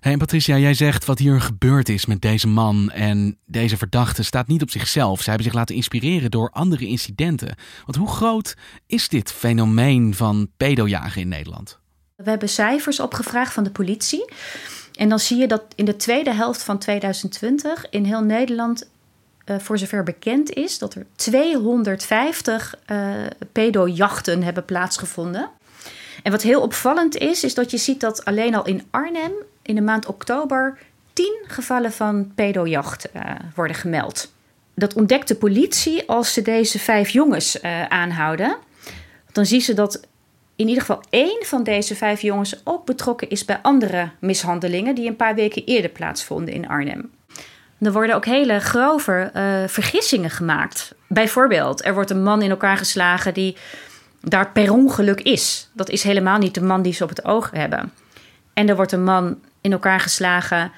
Hey 0.00 0.16
Patricia, 0.16 0.58
jij 0.58 0.74
zegt 0.74 1.04
wat 1.04 1.18
hier 1.18 1.40
gebeurd 1.40 1.88
is 1.88 2.06
met 2.06 2.20
deze 2.20 2.48
man 2.48 2.90
en 2.90 3.38
deze 3.46 3.76
verdachte 3.76 4.22
staat 4.22 4.46
niet 4.46 4.62
op 4.62 4.70
zichzelf. 4.70 5.18
Ze 5.18 5.28
hebben 5.28 5.46
zich 5.46 5.54
laten 5.54 5.74
inspireren 5.74 6.30
door 6.30 6.50
andere 6.50 6.86
incidenten. 6.86 7.56
Want 7.84 7.96
hoe 7.96 8.08
groot 8.08 8.56
is 8.86 9.08
dit 9.08 9.32
fenomeen 9.32 10.14
van 10.14 10.48
pedojagen 10.56 11.20
in 11.20 11.28
Nederland? 11.28 11.78
We 12.16 12.30
hebben 12.30 12.48
cijfers 12.48 13.00
opgevraagd 13.00 13.52
van 13.52 13.64
de 13.64 13.70
politie. 13.70 14.24
En 14.92 15.08
dan 15.08 15.18
zie 15.18 15.36
je 15.36 15.46
dat 15.46 15.62
in 15.74 15.84
de 15.84 15.96
tweede 15.96 16.34
helft 16.34 16.62
van 16.62 16.78
2020 16.78 17.86
in 17.90 18.04
heel 18.04 18.22
Nederland, 18.22 18.88
uh, 19.46 19.56
voor 19.58 19.78
zover 19.78 20.02
bekend 20.02 20.50
is, 20.52 20.78
dat 20.78 20.94
er 20.94 21.06
250 21.16 22.74
uh, 22.90 23.10
pedojachten 23.52 24.42
hebben 24.42 24.64
plaatsgevonden. 24.64 25.48
En 26.22 26.30
wat 26.30 26.42
heel 26.42 26.60
opvallend 26.60 27.16
is, 27.16 27.44
is 27.44 27.54
dat 27.54 27.70
je 27.70 27.76
ziet 27.76 28.00
dat 28.00 28.24
alleen 28.24 28.54
al 28.54 28.66
in 28.66 28.86
Arnhem 28.90 29.32
in 29.62 29.74
de 29.74 29.80
maand 29.80 30.06
oktober 30.06 30.78
10 31.12 31.38
gevallen 31.46 31.92
van 31.92 32.32
pedojacht 32.34 33.08
uh, 33.16 33.22
worden 33.54 33.76
gemeld. 33.76 34.32
Dat 34.74 34.94
ontdekt 34.94 35.28
de 35.28 35.34
politie 35.34 36.08
als 36.08 36.32
ze 36.32 36.42
deze 36.42 36.78
vijf 36.78 37.08
jongens 37.08 37.62
aanhouden. 37.88 38.56
Dan 39.32 39.46
zien 39.46 39.60
ze 39.60 39.74
dat 39.74 40.06
in 40.56 40.68
ieder 40.68 40.80
geval 40.80 41.02
één 41.10 41.44
van 41.44 41.62
deze 41.62 41.96
vijf 41.96 42.20
jongens 42.20 42.60
ook 42.64 42.86
betrokken 42.86 43.30
is 43.30 43.44
bij 43.44 43.58
andere 43.62 44.10
mishandelingen 44.18 44.94
die 44.94 45.08
een 45.08 45.16
paar 45.16 45.34
weken 45.34 45.64
eerder 45.64 45.90
plaatsvonden 45.90 46.54
in 46.54 46.68
Arnhem. 46.68 47.10
Er 47.78 47.92
worden 47.92 48.14
ook 48.14 48.24
hele 48.24 48.60
grove 48.60 49.30
uh, 49.36 49.68
vergissingen 49.68 50.30
gemaakt. 50.30 50.94
Bijvoorbeeld, 51.08 51.84
er 51.84 51.94
wordt 51.94 52.10
een 52.10 52.22
man 52.22 52.42
in 52.42 52.50
elkaar 52.50 52.76
geslagen 52.76 53.34
die 53.34 53.56
daar 54.20 54.52
per 54.52 54.72
ongeluk 54.72 55.20
is. 55.20 55.70
Dat 55.74 55.90
is 55.90 56.02
helemaal 56.02 56.38
niet 56.38 56.54
de 56.54 56.62
man 56.62 56.82
die 56.82 56.92
ze 56.92 57.02
op 57.02 57.08
het 57.08 57.24
oog 57.24 57.50
hebben. 57.50 57.92
En 58.54 58.68
er 58.68 58.76
wordt 58.76 58.92
een 58.92 59.04
man 59.04 59.38
in 59.60 59.72
elkaar 59.72 60.00
geslagen 60.00 60.72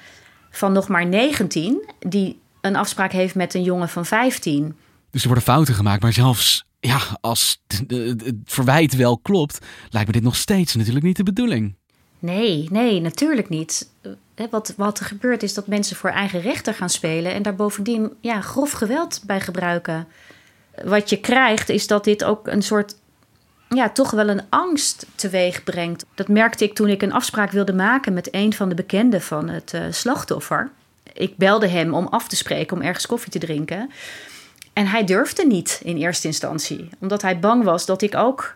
van 0.49 0.71
nog 0.71 0.87
maar 0.87 1.05
19, 1.05 1.89
die 1.99 2.39
een 2.61 2.75
afspraak 2.75 3.11
heeft 3.11 3.35
met 3.35 3.53
een 3.53 3.63
jongen 3.63 3.89
van 3.89 4.05
15. 4.05 4.75
Dus 5.11 5.21
er 5.21 5.27
worden 5.27 5.45
fouten 5.45 5.73
gemaakt, 5.73 6.01
maar 6.01 6.13
zelfs 6.13 6.65
ja, 6.79 6.99
als 7.21 7.61
het 7.67 8.33
verwijt 8.45 8.95
wel 8.95 9.17
klopt, 9.17 9.59
lijkt 9.89 10.07
me 10.07 10.13
dit 10.13 10.23
nog 10.23 10.35
steeds 10.35 10.75
natuurlijk 10.75 11.05
niet 11.05 11.17
de 11.17 11.23
bedoeling. 11.23 11.75
Nee, 12.19 12.67
nee, 12.71 13.01
natuurlijk 13.01 13.49
niet. 13.49 13.89
Wat, 14.49 14.73
wat 14.77 14.99
er 14.99 15.05
gebeurt 15.05 15.43
is 15.43 15.53
dat 15.53 15.67
mensen 15.67 15.95
voor 15.95 16.09
eigen 16.09 16.41
rechter 16.41 16.73
gaan 16.73 16.89
spelen 16.89 17.33
en 17.33 17.41
daar 17.41 17.55
bovendien 17.55 18.13
ja, 18.21 18.41
grof 18.41 18.71
geweld 18.71 19.21
bij 19.25 19.41
gebruiken. 19.41 20.07
Wat 20.83 21.09
je 21.09 21.19
krijgt 21.19 21.69
is 21.69 21.87
dat 21.87 22.03
dit 22.03 22.23
ook 22.23 22.47
een 22.47 22.61
soort 22.61 22.95
ja, 23.69 23.89
toch 23.89 24.11
wel 24.11 24.29
een 24.29 24.41
angst 24.49 25.05
teweeg 25.15 25.63
brengt. 25.63 26.05
Dat 26.15 26.27
merkte 26.27 26.63
ik 26.63 26.73
toen 26.73 26.87
ik 26.87 27.01
een 27.01 27.13
afspraak 27.13 27.51
wilde 27.51 27.73
maken 27.73 28.13
met 28.13 28.33
een 28.33 28.53
van 28.53 28.69
de 28.69 28.75
bekenden 28.75 29.21
van 29.21 29.49
het 29.49 29.73
uh, 29.73 29.81
slachtoffer. 29.89 30.69
Ik 31.13 31.37
belde 31.37 31.67
hem 31.67 31.93
om 31.93 32.07
af 32.07 32.27
te 32.27 32.35
spreken, 32.35 32.77
om 32.77 32.83
ergens 32.83 33.05
koffie 33.05 33.31
te 33.31 33.39
drinken. 33.39 33.91
En 34.73 34.87
hij 34.87 35.03
durfde 35.03 35.45
niet 35.45 35.79
in 35.83 35.97
eerste 35.97 36.27
instantie, 36.27 36.89
omdat 36.99 37.21
hij 37.21 37.39
bang 37.39 37.63
was 37.63 37.85
dat 37.85 38.01
ik 38.01 38.15
ook 38.15 38.55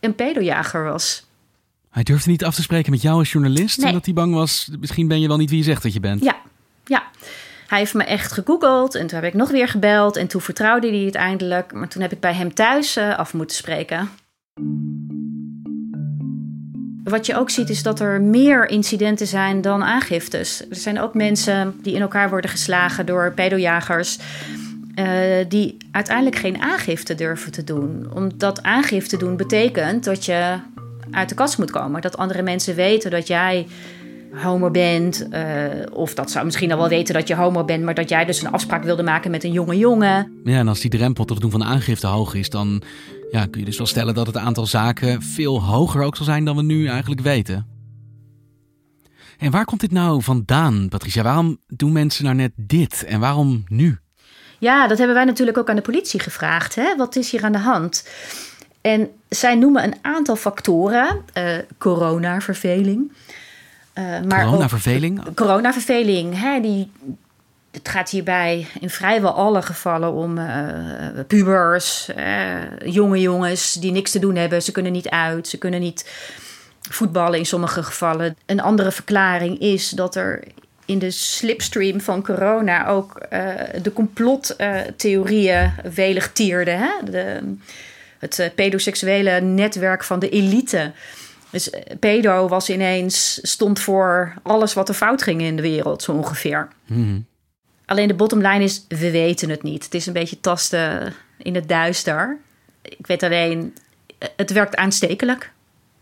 een 0.00 0.14
pedojager 0.14 0.84
was. 0.84 1.26
Hij 1.92 2.02
durfde 2.02 2.30
niet 2.30 2.44
af 2.44 2.54
te 2.54 2.62
spreken 2.62 2.90
met 2.90 3.02
jou 3.02 3.18
als 3.18 3.32
journalist, 3.32 3.78
nee. 3.78 3.86
omdat 3.86 4.04
hij 4.04 4.14
bang 4.14 4.34
was, 4.34 4.70
misschien 4.80 5.08
ben 5.08 5.20
je 5.20 5.28
wel 5.28 5.36
niet 5.36 5.50
wie 5.50 5.58
je 5.58 5.64
zegt 5.64 5.82
dat 5.82 5.92
je 5.92 6.00
bent. 6.00 6.24
Ja, 6.24 6.36
ja. 6.84 7.02
Hij 7.66 7.78
heeft 7.78 7.94
me 7.94 8.04
echt 8.04 8.32
gegoogeld 8.32 8.94
en 8.94 9.06
toen 9.06 9.18
heb 9.18 9.28
ik 9.28 9.34
nog 9.34 9.50
weer 9.50 9.68
gebeld 9.68 10.16
en 10.16 10.26
toen 10.26 10.40
vertrouwde 10.40 10.88
hij 10.88 11.04
het 11.04 11.14
eindelijk. 11.14 11.72
Maar 11.72 11.88
toen 11.88 12.02
heb 12.02 12.12
ik 12.12 12.20
bij 12.20 12.34
hem 12.34 12.54
thuis 12.54 12.96
uh, 12.96 13.18
af 13.18 13.34
moeten 13.34 13.56
spreken. 13.56 14.10
Wat 17.04 17.26
je 17.26 17.36
ook 17.36 17.50
ziet 17.50 17.68
is 17.68 17.82
dat 17.82 18.00
er 18.00 18.20
meer 18.20 18.68
incidenten 18.68 19.26
zijn 19.26 19.60
dan 19.60 19.82
aangiftes. 19.82 20.60
Er 20.70 20.76
zijn 20.76 21.00
ook 21.00 21.14
mensen 21.14 21.74
die 21.82 21.94
in 21.94 22.00
elkaar 22.00 22.30
worden 22.30 22.50
geslagen 22.50 23.06
door 23.06 23.32
pedojagers. 23.32 24.18
Uh, 24.94 25.06
die 25.48 25.76
uiteindelijk 25.90 26.36
geen 26.36 26.62
aangifte 26.62 27.14
durven 27.14 27.52
te 27.52 27.64
doen. 27.64 28.06
Omdat 28.14 28.62
aangifte 28.62 29.16
doen 29.16 29.36
betekent 29.36 30.04
dat 30.04 30.24
je 30.24 30.58
uit 31.12 31.28
de 31.28 31.34
kast 31.34 31.58
moet 31.58 31.70
komen. 31.70 32.00
Dat 32.00 32.16
andere 32.16 32.42
mensen 32.42 32.74
weten 32.74 33.10
dat 33.10 33.26
jij 33.26 33.66
homo 34.32 34.70
bent. 34.70 35.26
Uh, 35.30 35.42
of 35.92 36.14
dat 36.14 36.30
zou 36.30 36.44
misschien 36.44 36.72
al 36.72 36.78
wel 36.78 36.88
weten 36.88 37.14
dat 37.14 37.28
je 37.28 37.34
homo 37.34 37.64
bent, 37.64 37.84
maar 37.84 37.94
dat 37.94 38.08
jij 38.08 38.24
dus 38.24 38.42
een 38.42 38.50
afspraak 38.50 38.84
wilde 38.84 39.02
maken 39.02 39.30
met 39.30 39.44
een 39.44 39.52
jonge 39.52 39.78
jongen. 39.78 40.40
Ja, 40.44 40.58
en 40.58 40.68
als 40.68 40.80
die 40.80 40.90
drempel 40.90 41.24
tot 41.24 41.42
het 41.42 41.50
doen 41.50 41.60
van 41.60 41.70
aangifte 41.70 42.06
hoog 42.06 42.34
is, 42.34 42.50
dan 42.50 42.82
ja, 43.30 43.46
kun 43.46 43.60
je 43.60 43.66
dus 43.66 43.76
wel 43.76 43.86
stellen 43.86 44.14
dat 44.14 44.26
het 44.26 44.36
aantal 44.36 44.66
zaken 44.66 45.22
veel 45.22 45.62
hoger 45.62 46.02
ook 46.02 46.16
zal 46.16 46.24
zijn 46.24 46.44
dan 46.44 46.56
we 46.56 46.62
nu 46.62 46.86
eigenlijk 46.86 47.20
weten. 47.20 47.66
En 49.38 49.50
waar 49.50 49.64
komt 49.64 49.80
dit 49.80 49.92
nou 49.92 50.22
vandaan, 50.22 50.88
Patricia? 50.88 51.22
Waarom 51.22 51.58
doen 51.66 51.92
mensen 51.92 52.24
nou 52.24 52.36
net 52.36 52.52
dit 52.56 53.04
en 53.04 53.20
waarom 53.20 53.64
nu? 53.68 53.98
Ja, 54.58 54.86
dat 54.86 54.98
hebben 54.98 55.16
wij 55.16 55.24
natuurlijk 55.24 55.58
ook 55.58 55.68
aan 55.68 55.76
de 55.76 55.82
politie 55.82 56.20
gevraagd. 56.20 56.74
Hè? 56.74 56.96
Wat 56.96 57.16
is 57.16 57.30
hier 57.30 57.44
aan 57.44 57.52
de 57.52 57.58
hand? 57.58 58.04
En 58.82 59.10
zij 59.28 59.54
noemen 59.54 59.84
een 59.84 59.94
aantal 60.02 60.36
factoren. 60.36 61.20
Uh, 61.38 61.56
coronaverveling. 61.78 63.12
Uh, 63.94 64.20
maar 64.20 64.44
coronaverveling? 64.44 65.26
Ook, 65.28 65.34
coronaverveling. 65.34 66.40
Hè, 66.40 66.60
die, 66.60 66.90
het 67.70 67.88
gaat 67.88 68.10
hierbij 68.10 68.66
in 68.80 68.90
vrijwel 68.90 69.32
alle 69.32 69.62
gevallen 69.62 70.12
om 70.12 70.38
uh, 70.38 70.46
pubers, 71.26 72.10
jonge 72.84 73.20
jongens 73.20 73.72
die 73.72 73.92
niks 73.92 74.10
te 74.10 74.18
doen 74.18 74.36
hebben. 74.36 74.62
Ze 74.62 74.72
kunnen 74.72 74.92
niet 74.92 75.08
uit, 75.08 75.48
ze 75.48 75.58
kunnen 75.58 75.80
niet 75.80 76.10
voetballen 76.80 77.38
in 77.38 77.46
sommige 77.46 77.82
gevallen. 77.82 78.36
Een 78.46 78.60
andere 78.60 78.92
verklaring 78.92 79.58
is 79.58 79.90
dat 79.90 80.16
er 80.16 80.42
in 80.84 80.98
de 80.98 81.10
slipstream 81.10 82.00
van 82.00 82.22
corona 82.22 82.86
ook 82.86 83.20
de 83.82 83.92
complottheorieën 83.92 85.72
welig 85.94 86.32
tierden. 86.32 86.78
Hè? 86.78 86.90
De, 87.10 87.54
het 88.22 88.38
uh, 88.38 88.46
pedoseksuele 88.54 89.40
netwerk 89.40 90.04
van 90.04 90.18
de 90.18 90.28
elite. 90.28 90.92
Dus 91.50 91.70
pedo 92.00 92.48
was 92.48 92.70
ineens, 92.70 93.38
stond 93.42 93.80
voor 93.80 94.34
alles 94.42 94.74
wat 94.74 94.88
er 94.88 94.94
fout 94.94 95.22
ging 95.22 95.40
in 95.40 95.56
de 95.56 95.62
wereld, 95.62 96.02
zo 96.02 96.12
ongeveer. 96.12 96.68
Mm. 96.86 97.26
Alleen 97.86 98.08
de 98.08 98.14
bottom 98.14 98.40
line 98.40 98.64
is, 98.64 98.84
we 98.88 99.10
weten 99.10 99.48
het 99.50 99.62
niet. 99.62 99.84
Het 99.84 99.94
is 99.94 100.06
een 100.06 100.12
beetje 100.12 100.40
tasten 100.40 101.12
in 101.38 101.54
het 101.54 101.68
duister. 101.68 102.38
Ik 102.82 103.06
weet 103.06 103.22
alleen, 103.22 103.74
het 104.36 104.52
werkt 104.52 104.76
aanstekelijk 104.76 105.52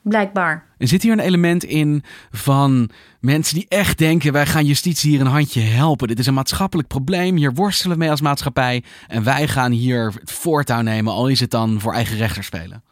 blijkbaar. 0.03 0.67
En 0.81 0.89
zit 0.89 1.03
hier 1.03 1.13
een 1.13 1.21
element 1.21 1.65
in 1.65 2.05
van 2.31 2.91
mensen 3.21 3.55
die 3.55 3.67
echt 3.69 3.99
denken: 3.99 4.33
wij 4.33 4.47
gaan 4.47 4.65
justitie 4.65 5.11
hier 5.11 5.21
een 5.21 5.27
handje 5.27 5.61
helpen. 5.61 6.09
Dit 6.09 6.19
is 6.19 6.27
een 6.27 6.35
maatschappelijk 6.35 6.89
probleem. 6.89 7.37
Hier 7.37 7.55
worstelen 7.55 7.93
we 7.93 8.03
mee 8.03 8.11
als 8.11 8.21
maatschappij. 8.21 8.83
En 9.09 9.25
wij 9.25 9.49
gaan 9.49 9.73
hier 9.73 10.13
het 10.21 10.33
voortouw 10.33 10.81
nemen, 10.81 11.13
al 11.13 11.29
is 11.29 11.41
het 11.41 11.51
dan 11.51 11.81
voor 11.81 11.93
eigen 11.93 12.17
rechter 12.17 12.45
spelen. 12.45 12.83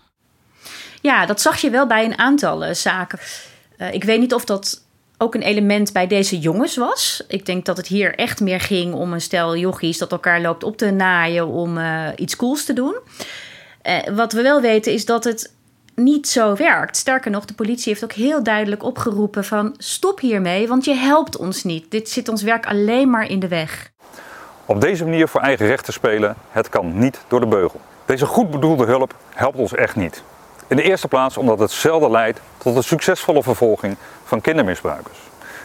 Ja, 1.00 1.26
dat 1.26 1.40
zag 1.40 1.61
je 1.61 1.71
wel 1.71 1.87
bij 1.87 2.04
een 2.04 2.18
aantal 2.18 2.66
uh, 2.66 2.75
zaken. 2.75 3.18
Uh, 3.78 3.92
ik 3.92 4.04
weet 4.04 4.21
niet 4.21 4.35
of 4.35 4.45
dat 4.45 4.85
ook 5.18 5.35
een 5.35 5.42
element 5.42 5.92
bij 5.92 6.07
deze 6.07 6.38
jongens 6.38 6.76
was. 6.76 7.25
Ik 7.28 7.47
denk 7.47 7.64
dat 7.64 7.76
het 7.76 7.87
hier 7.87 8.14
echt 8.14 8.40
meer 8.40 8.61
ging 8.61 8.95
om 8.95 9.12
een 9.12 9.21
stel 9.21 9.57
jochies 9.57 9.99
dat 9.99 10.12
elkaar 10.12 10.40
loopt 10.40 10.62
op 10.62 10.76
te 10.76 10.90
naaien 10.90 11.47
om 11.47 11.78
uh, 11.78 12.09
iets 12.16 12.37
cools 12.37 12.64
te 12.64 12.73
doen. 12.73 12.99
wat 14.14 14.33
we 14.33 14.42
wel 14.42 14.61
weten 14.61 14.92
is 14.92 15.04
dat 15.04 15.25
het 15.25 15.57
niet 15.98 16.28
zo 16.28 16.54
werkt. 16.54 16.96
Sterker 16.96 17.30
nog, 17.30 17.44
de 17.44 17.54
politie 17.54 17.88
heeft 17.92 18.04
ook 18.04 18.12
heel 18.12 18.42
duidelijk 18.42 18.82
opgeroepen 18.82 19.44
van 19.44 19.74
stop 19.78 20.20
hiermee, 20.20 20.68
want 20.68 20.84
je 20.84 20.94
helpt 20.94 21.36
ons 21.36 21.64
niet. 21.64 21.90
Dit 21.90 22.08
zit 22.08 22.28
ons 22.28 22.42
werk 22.42 22.66
alleen 22.66 23.10
maar 23.10 23.30
in 23.30 23.40
de 23.40 23.48
weg. 23.48 23.90
Op 24.64 24.80
deze 24.80 25.04
manier 25.04 25.28
voor 25.28 25.40
eigen 25.40 25.66
recht 25.66 25.84
te 25.84 25.92
spelen, 25.92 26.36
het 26.50 26.68
kan 26.68 26.98
niet 26.98 27.20
door 27.28 27.40
de 27.40 27.46
beugel. 27.46 27.80
Deze 28.04 28.26
goed 28.26 28.50
bedoelde 28.50 28.84
hulp 28.84 29.14
helpt 29.34 29.58
ons 29.58 29.74
echt 29.74 29.96
niet. 29.96 30.22
In 30.66 30.76
de 30.76 30.82
eerste 30.82 31.08
plaats 31.08 31.36
omdat 31.36 31.58
het 31.58 31.70
zelden 31.70 32.10
leidt 32.10 32.40
tot 32.58 32.76
een 32.76 32.82
succesvolle 32.82 33.42
vervolging 33.42 33.96
van 34.24 34.40
kindermisbruikers. 34.40 35.18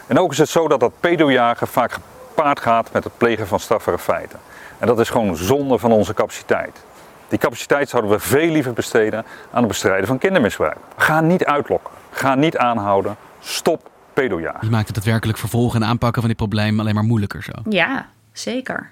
En 0.06 0.18
ook 0.18 0.32
is 0.32 0.38
het 0.38 0.48
zo 0.48 0.68
dat 0.68 0.80
dat 0.80 1.00
pedojagen 1.00 1.66
vaak 1.66 1.92
gepaard 1.92 2.60
gaat 2.60 2.92
met 2.92 3.04
het 3.04 3.16
plegen 3.16 3.46
van 3.46 3.60
strafbare 3.60 3.98
feiten. 3.98 4.38
En 4.78 4.86
dat 4.86 5.00
is 5.00 5.10
gewoon 5.10 5.36
zonde 5.36 5.78
van 5.78 5.92
onze 5.92 6.14
capaciteit. 6.14 6.84
Die 7.28 7.38
capaciteit 7.38 7.88
zouden 7.88 8.10
we 8.10 8.18
veel 8.18 8.50
liever 8.50 8.72
besteden 8.72 9.24
aan 9.50 9.58
het 9.58 9.68
bestrijden 9.68 10.06
van 10.06 10.18
kindermisbruik. 10.18 10.76
Ga 10.96 11.20
niet 11.20 11.44
uitlokken. 11.44 11.92
Ga 12.10 12.34
niet 12.34 12.56
aanhouden. 12.56 13.16
Stop 13.40 13.90
pedojaar. 14.12 14.58
Je 14.60 14.70
maakt 14.70 14.86
het 14.86 14.94
daadwerkelijk 14.94 15.38
vervolgen 15.38 15.82
en 15.82 15.88
aanpakken 15.88 16.20
van 16.20 16.30
dit 16.30 16.38
probleem 16.38 16.80
alleen 16.80 16.94
maar 16.94 17.04
moeilijker 17.04 17.42
zo. 17.42 17.52
Ja, 17.68 18.08
zeker. 18.32 18.90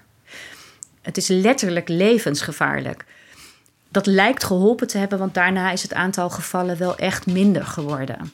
Het 1.01 1.17
is 1.17 1.27
letterlijk 1.27 1.89
levensgevaarlijk. 1.89 3.05
Dat 3.89 4.05
lijkt 4.05 4.43
geholpen 4.43 4.87
te 4.87 4.97
hebben, 4.97 5.19
want 5.19 5.33
daarna 5.33 5.71
is 5.71 5.81
het 5.81 5.93
aantal 5.93 6.29
gevallen 6.29 6.77
wel 6.77 6.97
echt 6.97 7.25
minder 7.25 7.65
geworden. 7.65 8.31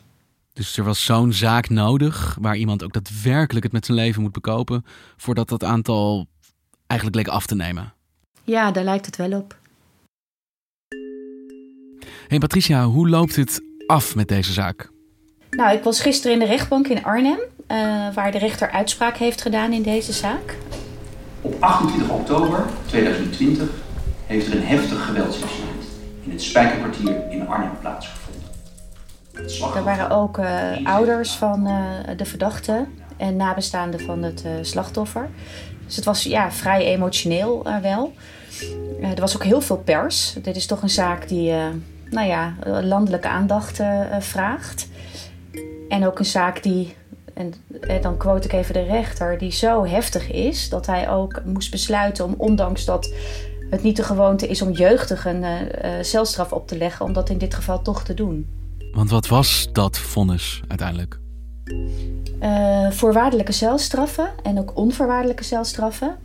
Dus 0.53 0.77
er 0.77 0.83
was 0.83 1.05
zo'n 1.05 1.33
zaak 1.33 1.69
nodig 1.69 2.37
waar 2.41 2.55
iemand 2.55 2.83
ook 2.83 2.93
daadwerkelijk 2.93 3.63
het 3.63 3.73
met 3.73 3.85
zijn 3.85 3.97
leven 3.97 4.21
moet 4.21 4.31
bekopen, 4.31 4.85
voordat 5.17 5.49
dat 5.49 5.63
aantal 5.63 6.27
eigenlijk 6.87 7.19
leek 7.19 7.35
af 7.35 7.45
te 7.45 7.55
nemen. 7.55 7.93
Ja, 8.43 8.71
daar 8.71 8.83
lijkt 8.83 9.05
het 9.05 9.15
wel 9.15 9.31
op. 9.31 9.58
Hey 12.29 12.37
Patricia, 12.37 12.85
hoe 12.85 13.09
loopt 13.09 13.35
het 13.35 13.61
af 13.87 14.15
met 14.15 14.27
deze 14.27 14.53
zaak? 14.53 14.89
Nou, 15.49 15.77
ik 15.77 15.83
was 15.83 16.01
gisteren 16.01 16.33
in 16.33 16.39
de 16.39 16.45
rechtbank 16.45 16.87
in 16.87 17.03
Arnhem, 17.03 17.39
uh, 17.39 18.13
waar 18.13 18.31
de 18.31 18.37
rechter 18.37 18.71
uitspraak 18.71 19.17
heeft 19.17 19.41
gedaan 19.41 19.73
in 19.73 19.81
deze 19.81 20.13
zaak. 20.13 20.57
Op 21.41 21.55
28 21.59 22.09
oktober 22.09 22.65
2020 22.85 23.69
heeft 24.25 24.47
er 24.47 24.55
een 24.55 24.65
heftig 24.65 25.05
geweldsincident 25.05 25.83
in 26.23 26.31
het 26.31 26.41
Spijkerkwartier 26.41 27.31
in 27.31 27.47
Arnhem 27.47 27.79
plaatsgevonden. 27.79 28.49
Er 29.75 29.83
waren 29.83 30.09
ook 30.09 30.37
uh, 30.37 30.45
ouders 30.83 31.31
van 31.31 31.67
uh, 31.67 32.17
de 32.17 32.25
verdachte 32.25 32.85
en 33.17 33.35
nabestaanden 33.35 33.99
van 33.99 34.23
het 34.23 34.43
slachtoffer. 34.61 35.29
Dus 35.85 35.95
het 35.95 36.05
was 36.05 36.23
ja, 36.23 36.51
vrij 36.51 36.85
emotioneel 36.85 37.67
wel. 37.81 38.13
er 39.01 39.21
was 39.21 39.35
ook 39.35 39.43
heel 39.43 39.61
veel 39.61 39.77
pers. 39.77 40.35
Dit 40.41 40.55
is 40.55 40.65
toch 40.65 40.81
een 40.81 40.89
zaak 40.89 41.27
die 41.27 41.53
nou 42.09 42.27
ja, 42.27 42.53
landelijke 42.81 43.27
aandacht 43.27 43.79
vraagt. 44.19 44.87
En 45.89 46.05
ook 46.05 46.19
een 46.19 46.25
zaak 46.25 46.63
die, 46.63 46.95
en 47.33 47.53
dan 48.01 48.17
quote 48.17 48.47
ik 48.47 48.53
even 48.53 48.73
de 48.73 48.83
rechter, 48.83 49.37
die 49.37 49.51
zo 49.51 49.85
heftig 49.85 50.31
is 50.31 50.69
dat 50.69 50.85
hij 50.85 51.09
ook 51.09 51.41
moest 51.45 51.71
besluiten 51.71 52.25
om, 52.25 52.33
ondanks 52.37 52.85
dat 52.85 53.13
het 53.69 53.83
niet 53.83 53.95
de 53.95 54.03
gewoonte 54.03 54.47
is 54.47 54.61
om 54.61 54.71
jeugdigen 54.71 55.43
uh, 55.43 55.91
celstraf 56.01 56.51
op 56.51 56.67
te 56.67 56.77
leggen, 56.77 57.05
om 57.05 57.13
dat 57.13 57.29
in 57.29 57.37
dit 57.37 57.53
geval 57.53 57.81
toch 57.81 58.03
te 58.03 58.13
doen. 58.13 58.47
Want 58.93 59.09
wat 59.09 59.27
was 59.27 59.69
dat 59.71 59.97
vonnis 59.97 60.61
uiteindelijk? 60.67 61.19
Uh, 62.41 62.91
voorwaardelijke 62.91 63.51
celstraffen 63.51 64.29
en 64.43 64.59
ook 64.59 64.77
onvoorwaardelijke 64.77 65.43
celstraffen. 65.43 66.17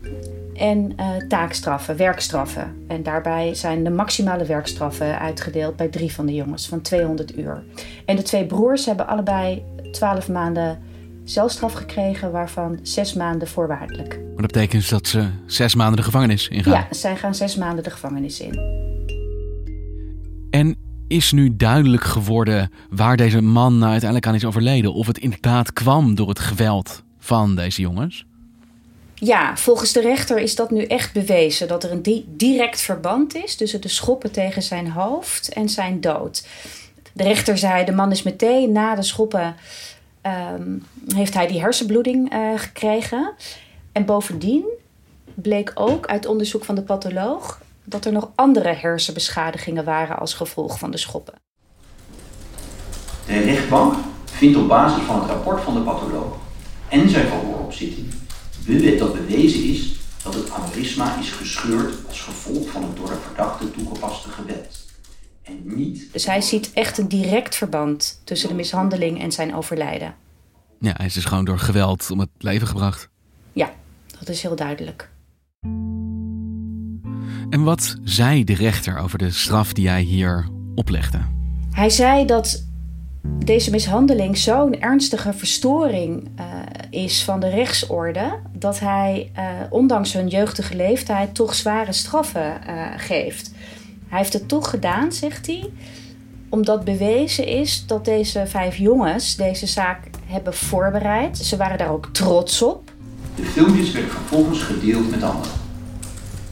En 0.54 0.92
uh, 1.00 1.16
taakstraffen, 1.28 1.96
werkstraffen. 1.96 2.84
En 2.88 3.02
daarbij 3.02 3.54
zijn 3.54 3.84
de 3.84 3.90
maximale 3.90 4.44
werkstraffen 4.44 5.18
uitgedeeld 5.18 5.76
bij 5.76 5.88
drie 5.88 6.12
van 6.12 6.26
de 6.26 6.34
jongens 6.34 6.68
van 6.68 6.80
200 6.80 7.38
uur. 7.38 7.62
En 8.04 8.16
de 8.16 8.22
twee 8.22 8.46
broers 8.46 8.86
hebben 8.86 9.06
allebei 9.06 9.62
12 9.92 10.28
maanden 10.28 10.78
celstraf 11.24 11.72
gekregen, 11.72 12.32
waarvan 12.32 12.78
zes 12.82 13.14
maanden 13.14 13.48
voorwaardelijk. 13.48 14.08
Maar 14.08 14.42
dat 14.42 14.52
betekent 14.52 14.80
dus 14.80 14.88
dat 14.88 15.06
ze 15.06 15.28
zes 15.46 15.74
maanden 15.74 15.96
de 15.96 16.02
gevangenis 16.02 16.48
ingaan? 16.48 16.72
Ja, 16.72 16.86
zij 16.90 17.16
gaan 17.16 17.34
zes 17.34 17.56
maanden 17.56 17.84
de 17.84 17.90
gevangenis 17.90 18.40
in. 18.40 18.82
En 20.50 20.76
is 21.08 21.32
nu 21.32 21.56
duidelijk 21.56 22.04
geworden 22.04 22.70
waar 22.90 23.16
deze 23.16 23.40
man 23.40 23.78
nou 23.78 23.90
uiteindelijk 23.90 24.28
aan 24.28 24.34
is 24.34 24.44
overleden? 24.44 24.94
Of 24.94 25.06
het 25.06 25.18
inderdaad 25.18 25.72
kwam 25.72 26.14
door 26.14 26.28
het 26.28 26.38
geweld 26.38 27.02
van 27.18 27.56
deze 27.56 27.80
jongens? 27.80 28.26
Ja, 29.24 29.56
volgens 29.56 29.92
de 29.92 30.00
rechter 30.00 30.38
is 30.38 30.54
dat 30.54 30.70
nu 30.70 30.84
echt 30.84 31.12
bewezen 31.12 31.68
dat 31.68 31.84
er 31.84 31.90
een 31.90 32.24
direct 32.26 32.80
verband 32.80 33.34
is 33.34 33.56
tussen 33.56 33.80
de 33.80 33.88
schoppen 33.88 34.30
tegen 34.30 34.62
zijn 34.62 34.90
hoofd 34.90 35.52
en 35.52 35.68
zijn 35.68 36.00
dood. 36.00 36.46
De 37.12 37.22
rechter 37.22 37.58
zei: 37.58 37.84
de 37.84 37.92
man 37.92 38.10
is 38.10 38.22
meteen 38.22 38.72
na 38.72 38.94
de 38.94 39.02
schoppen 39.02 39.56
um, 40.56 40.86
heeft 41.14 41.34
hij 41.34 41.46
die 41.46 41.60
hersenbloeding 41.60 42.34
uh, 42.34 42.58
gekregen. 42.58 43.32
En 43.92 44.04
bovendien 44.04 44.64
bleek 45.34 45.72
ook 45.74 46.06
uit 46.06 46.26
onderzoek 46.26 46.64
van 46.64 46.74
de 46.74 46.82
patholoog 46.82 47.60
dat 47.84 48.04
er 48.04 48.12
nog 48.12 48.30
andere 48.34 48.74
hersenbeschadigingen 48.74 49.84
waren 49.84 50.18
als 50.18 50.34
gevolg 50.34 50.78
van 50.78 50.90
de 50.90 50.98
schoppen. 50.98 51.34
De 53.26 53.38
rechtbank 53.38 53.94
vindt 54.24 54.56
op 54.56 54.68
basis 54.68 55.02
van 55.02 55.20
het 55.20 55.30
rapport 55.30 55.62
van 55.62 55.74
de 55.74 55.80
patholoog 55.80 56.36
en 56.88 57.08
zijn 57.08 57.26
verhooropzitting 57.26 58.22
dat 58.98 59.12
bewezen 59.12 59.64
is 59.64 59.94
dat 60.22 60.34
het 60.34 60.50
aneurysma 60.50 61.18
is 61.18 61.30
gescheurd 61.30 61.94
als 62.08 62.20
gevolg 62.20 62.68
van 62.68 62.82
het 62.82 62.96
door 62.96 63.06
de 63.06 63.18
verdachte 63.26 63.70
toegepaste 63.70 64.28
geweld. 64.28 64.84
En 65.42 65.60
niet... 65.64 66.08
Dus 66.12 66.26
hij 66.26 66.40
ziet 66.40 66.72
echt 66.72 66.98
een 66.98 67.08
direct 67.08 67.54
verband 67.54 68.20
tussen 68.24 68.48
de 68.48 68.54
mishandeling 68.54 69.20
en 69.20 69.32
zijn 69.32 69.54
overlijden. 69.54 70.14
Ja, 70.80 70.92
hij 70.96 71.06
is 71.06 71.14
dus 71.14 71.24
gewoon 71.24 71.44
door 71.44 71.58
geweld 71.58 72.10
om 72.10 72.18
het 72.18 72.28
leven 72.38 72.66
gebracht. 72.66 73.08
Ja, 73.52 73.72
dat 74.18 74.28
is 74.28 74.42
heel 74.42 74.56
duidelijk. 74.56 75.10
En 77.50 77.62
wat 77.62 77.96
zei 78.04 78.44
de 78.44 78.54
rechter 78.54 78.98
over 78.98 79.18
de 79.18 79.30
straf 79.30 79.72
die 79.72 79.88
hij 79.88 80.02
hier 80.02 80.48
oplegde? 80.74 81.20
Hij 81.70 81.90
zei 81.90 82.26
dat 82.26 82.64
deze 83.44 83.70
mishandeling 83.70 84.36
zo'n 84.36 84.80
ernstige 84.80 85.32
verstoring 85.32 86.28
uh, 86.38 86.44
is 86.90 87.24
van 87.24 87.40
de 87.40 87.48
rechtsorde 87.48 88.38
dat 88.52 88.80
hij, 88.80 89.30
uh, 89.38 89.42
ondanks 89.70 90.12
hun 90.12 90.28
jeugdige 90.28 90.76
leeftijd, 90.76 91.34
toch 91.34 91.54
zware 91.54 91.92
straffen 91.92 92.60
uh, 92.68 92.86
geeft. 92.96 93.52
Hij 94.08 94.18
heeft 94.18 94.32
het 94.32 94.48
toch 94.48 94.70
gedaan, 94.70 95.12
zegt 95.12 95.46
hij, 95.46 95.70
omdat 96.48 96.84
bewezen 96.84 97.46
is 97.46 97.86
dat 97.86 98.04
deze 98.04 98.46
vijf 98.46 98.76
jongens 98.76 99.36
deze 99.36 99.66
zaak 99.66 99.98
hebben 100.26 100.54
voorbereid. 100.54 101.38
Ze 101.38 101.56
waren 101.56 101.78
daar 101.78 101.90
ook 101.90 102.08
trots 102.12 102.62
op. 102.62 102.90
De 103.34 103.44
filmpjes 103.44 103.92
werden 103.92 104.10
vervolgens 104.10 104.62
gedeeld 104.62 105.10
met 105.10 105.22
anderen. 105.22 105.52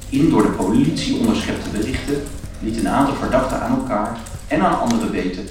In 0.09 0.31
door 0.31 0.43
de 0.43 0.49
politie 0.49 1.19
onderschepte 1.19 1.69
berichten 1.69 2.23
liet 2.61 2.79
een 2.79 2.89
aantal 2.89 3.15
verdachten 3.15 3.61
aan 3.61 3.79
elkaar 3.79 4.19
en 4.49 4.61
aan 4.61 4.81
anderen 4.81 5.11
weten 5.11 5.49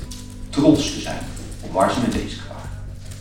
trots 0.52 0.94
te 0.94 1.00
zijn 1.00 1.20
op 1.62 1.72
waar 1.72 1.92
ze 1.92 2.00
mee 2.00 2.24
bezig 2.24 2.48
waren. 2.48 2.70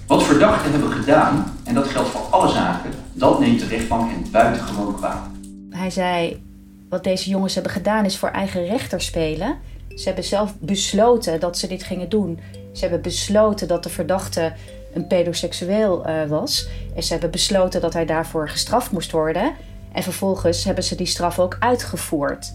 Wat 0.07 0.23
verdachten 0.23 0.71
hebben 0.71 0.91
gedaan, 0.91 1.59
en 1.65 1.75
dat 1.75 1.89
geldt 1.89 2.09
voor 2.09 2.21
alle 2.21 2.53
zaken, 2.53 2.91
dat 3.13 3.41
neemt 3.41 3.61
de 3.61 3.67
rechtbank 3.67 4.11
hen 4.11 4.31
buitengewoon 4.31 4.97
kwaad. 4.97 5.27
Hij 5.71 5.91
zei, 5.91 6.43
wat 6.89 7.05
deze 7.05 7.31
jongens 7.31 7.55
hebben 7.55 7.73
gedaan 7.73 8.05
is 8.05 8.19
voor 8.19 8.29
eigen 8.29 8.67
rechter 8.67 9.01
spelen. 9.01 9.59
Ze 9.89 10.07
hebben 10.07 10.25
zelf 10.25 10.55
besloten 10.59 11.41
dat 11.41 11.59
ze 11.59 11.67
dit 11.67 11.83
gingen 11.83 12.09
doen. 12.09 12.41
Ze 12.73 12.81
hebben 12.81 13.03
besloten 13.03 13.69
dat 13.69 13.83
de 13.83 13.89
verdachte 13.89 14.53
een 14.95 15.07
pedoseksueel 15.07 16.09
uh, 16.09 16.25
was. 16.29 16.69
En 16.97 17.03
ze 17.03 17.13
hebben 17.13 17.31
besloten 17.31 17.81
dat 17.81 17.93
hij 17.93 18.07
daarvoor 18.07 18.49
gestraft 18.49 18.91
moest 18.91 19.11
worden. 19.11 19.53
En 19.93 20.03
vervolgens 20.03 20.65
hebben 20.65 20.85
ze 20.85 20.95
die 20.95 21.07
straf 21.07 21.39
ook 21.39 21.57
uitgevoerd. 21.61 22.53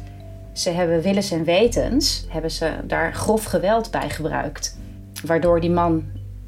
Ze 0.55 0.69
hebben 0.69 1.01
willens 1.01 1.31
en 1.31 1.43
wetens, 1.43 2.25
hebben 2.27 2.51
ze 2.51 2.73
daar 2.87 3.13
grof 3.13 3.43
geweld 3.43 3.91
bij 3.91 4.09
gebruikt. 4.09 4.77
Waardoor 5.25 5.61
die 5.61 5.69
man 5.69 6.03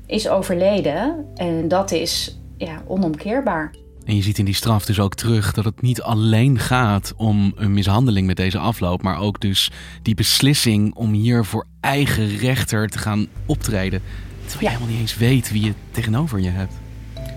is 0.05 0.29
overleden. 0.29 1.25
En 1.35 1.67
dat 1.67 1.91
is 1.91 2.39
ja, 2.57 2.81
onomkeerbaar. 2.87 3.75
En 4.05 4.15
je 4.15 4.21
ziet 4.21 4.37
in 4.37 4.45
die 4.45 4.53
straf 4.53 4.85
dus 4.85 4.99
ook 4.99 5.15
terug 5.15 5.53
dat 5.53 5.65
het 5.65 5.81
niet 5.81 6.01
alleen 6.01 6.59
gaat 6.59 7.13
om 7.17 7.53
een 7.55 7.73
mishandeling 7.73 8.27
met 8.27 8.35
deze 8.35 8.57
afloop, 8.57 9.01
maar 9.01 9.19
ook 9.19 9.39
dus 9.39 9.71
die 10.01 10.15
beslissing 10.15 10.95
om 10.95 11.11
hier 11.13 11.45
voor 11.45 11.65
eigen 11.79 12.37
rechter 12.37 12.87
te 12.87 12.97
gaan 12.97 13.27
optreden. 13.45 14.01
Terwijl 14.45 14.61
je 14.61 14.67
helemaal 14.67 14.89
niet 14.89 14.99
eens 14.99 15.17
weet 15.17 15.51
wie 15.51 15.65
je 15.65 15.73
tegenover 15.91 16.39
je 16.39 16.49
hebt. 16.49 16.73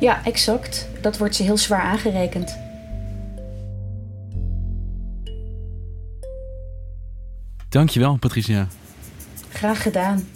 Ja, 0.01 0.25
exact. 0.25 0.89
Dat 1.01 1.19
wordt 1.19 1.35
ze 1.35 1.43
heel 1.43 1.57
zwaar 1.57 1.83
aangerekend. 1.83 2.59
Dankjewel, 7.71 8.17
Patricia. 8.17 8.67
Graag 9.53 9.83
gedaan. 9.83 10.29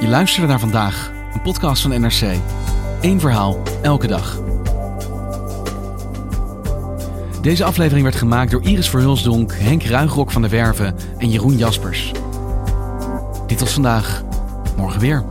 Je 0.00 0.06
luisterde 0.08 0.48
naar 0.48 0.60
vandaag, 0.60 1.12
een 1.34 1.42
podcast 1.42 1.82
van 1.82 2.00
NRC. 2.00 2.36
Eén 3.00 3.20
verhaal, 3.20 3.62
elke 3.82 4.06
dag. 4.06 4.40
Deze 7.42 7.64
aflevering 7.64 8.02
werd 8.04 8.16
gemaakt 8.16 8.50
door 8.50 8.62
Iris 8.62 8.90
Verhulsdonk, 8.90 9.52
Henk 9.52 9.82
Ruigrok 9.82 10.30
van 10.30 10.42
de 10.42 10.48
Werven 10.48 10.96
en 11.18 11.30
Jeroen 11.30 11.56
Jaspers. 11.56 12.12
Dit 13.46 13.60
was 13.60 13.72
vandaag. 13.72 14.24
Morgen 14.76 15.00
weer. 15.00 15.24